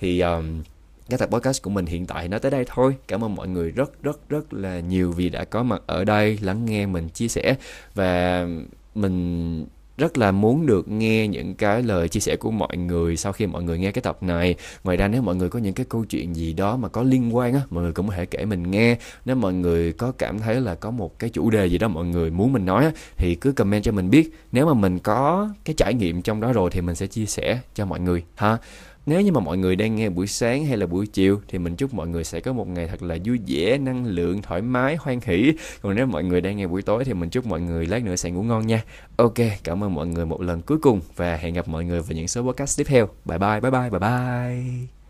thì 0.00 0.20
um, 0.20 0.62
cái 1.08 1.18
tập 1.18 1.28
podcast 1.32 1.62
của 1.62 1.70
mình 1.70 1.86
hiện 1.86 2.06
tại 2.06 2.28
nó 2.28 2.38
tới 2.38 2.50
đây 2.50 2.64
thôi. 2.68 2.96
Cảm 3.08 3.24
ơn 3.24 3.34
mọi 3.34 3.48
người 3.48 3.70
rất 3.70 4.02
rất 4.02 4.28
rất 4.28 4.52
là 4.54 4.80
nhiều 4.80 5.12
vì 5.12 5.28
đã 5.28 5.44
có 5.44 5.62
mặt 5.62 5.82
ở 5.86 6.04
đây 6.04 6.38
lắng 6.42 6.64
nghe 6.64 6.86
mình 6.86 7.08
chia 7.08 7.28
sẻ. 7.28 7.56
Và 7.94 8.46
mình 8.94 9.66
rất 9.98 10.18
là 10.18 10.32
muốn 10.32 10.66
được 10.66 10.88
nghe 10.88 11.28
những 11.28 11.54
cái 11.54 11.82
lời 11.82 12.08
chia 12.08 12.20
sẻ 12.20 12.36
của 12.36 12.50
mọi 12.50 12.76
người 12.76 13.16
sau 13.16 13.32
khi 13.32 13.46
mọi 13.46 13.62
người 13.62 13.78
nghe 13.78 13.90
cái 13.90 14.02
tập 14.02 14.22
này. 14.22 14.54
Ngoài 14.84 14.96
ra 14.96 15.08
nếu 15.08 15.22
mọi 15.22 15.36
người 15.36 15.48
có 15.48 15.58
những 15.58 15.74
cái 15.74 15.86
câu 15.88 16.04
chuyện 16.04 16.36
gì 16.36 16.52
đó 16.52 16.76
mà 16.76 16.88
có 16.88 17.02
liên 17.02 17.36
quan 17.36 17.54
á, 17.54 17.60
mọi 17.70 17.82
người 17.84 17.92
cũng 17.92 18.08
có 18.08 18.14
thể 18.14 18.26
kể 18.26 18.44
mình 18.44 18.70
nghe. 18.70 18.96
Nếu 19.24 19.36
mọi 19.36 19.52
người 19.52 19.92
có 19.92 20.12
cảm 20.12 20.38
thấy 20.38 20.60
là 20.60 20.74
có 20.74 20.90
một 20.90 21.18
cái 21.18 21.30
chủ 21.30 21.50
đề 21.50 21.66
gì 21.66 21.78
đó 21.78 21.88
mọi 21.88 22.04
người 22.04 22.30
muốn 22.30 22.52
mình 22.52 22.66
nói 22.66 22.84
á, 22.84 22.92
thì 23.16 23.34
cứ 23.34 23.52
comment 23.52 23.84
cho 23.84 23.92
mình 23.92 24.10
biết. 24.10 24.30
Nếu 24.52 24.66
mà 24.66 24.74
mình 24.74 24.98
có 24.98 25.48
cái 25.64 25.74
trải 25.76 25.94
nghiệm 25.94 26.22
trong 26.22 26.40
đó 26.40 26.52
rồi 26.52 26.70
thì 26.70 26.80
mình 26.80 26.94
sẽ 26.94 27.06
chia 27.06 27.26
sẻ 27.26 27.60
cho 27.74 27.86
mọi 27.86 28.00
người, 28.00 28.22
ha 28.34 28.58
nếu 29.06 29.20
như 29.20 29.32
mà 29.32 29.40
mọi 29.40 29.58
người 29.58 29.76
đang 29.76 29.96
nghe 29.96 30.10
buổi 30.10 30.26
sáng 30.26 30.66
hay 30.66 30.76
là 30.76 30.86
buổi 30.86 31.06
chiều 31.06 31.40
thì 31.48 31.58
mình 31.58 31.76
chúc 31.76 31.94
mọi 31.94 32.08
người 32.08 32.24
sẽ 32.24 32.40
có 32.40 32.52
một 32.52 32.68
ngày 32.68 32.88
thật 32.88 33.02
là 33.02 33.18
vui 33.24 33.38
vẻ, 33.46 33.78
năng 33.78 34.06
lượng, 34.06 34.42
thoải 34.42 34.62
mái, 34.62 34.96
hoan 34.96 35.20
hỷ. 35.24 35.52
Còn 35.82 35.94
nếu 35.94 36.06
mọi 36.06 36.24
người 36.24 36.40
đang 36.40 36.56
nghe 36.56 36.66
buổi 36.66 36.82
tối 36.82 37.04
thì 37.04 37.14
mình 37.14 37.30
chúc 37.30 37.46
mọi 37.46 37.60
người 37.60 37.86
lát 37.86 38.04
nữa 38.04 38.16
sẽ 38.16 38.30
ngủ 38.30 38.42
ngon 38.42 38.66
nha. 38.66 38.82
Ok, 39.16 39.34
cảm 39.64 39.84
ơn 39.84 39.94
mọi 39.94 40.06
người 40.06 40.26
một 40.26 40.40
lần 40.40 40.62
cuối 40.62 40.78
cùng 40.82 41.00
và 41.16 41.36
hẹn 41.36 41.54
gặp 41.54 41.68
mọi 41.68 41.84
người 41.84 42.00
vào 42.00 42.12
những 42.16 42.28
số 42.28 42.42
podcast 42.42 42.78
tiếp 42.78 42.84
theo. 42.84 43.08
Bye 43.24 43.38
bye, 43.38 43.60
bye 43.60 43.70
bye, 43.70 43.90
bye 43.90 44.00
bye. 44.00 45.01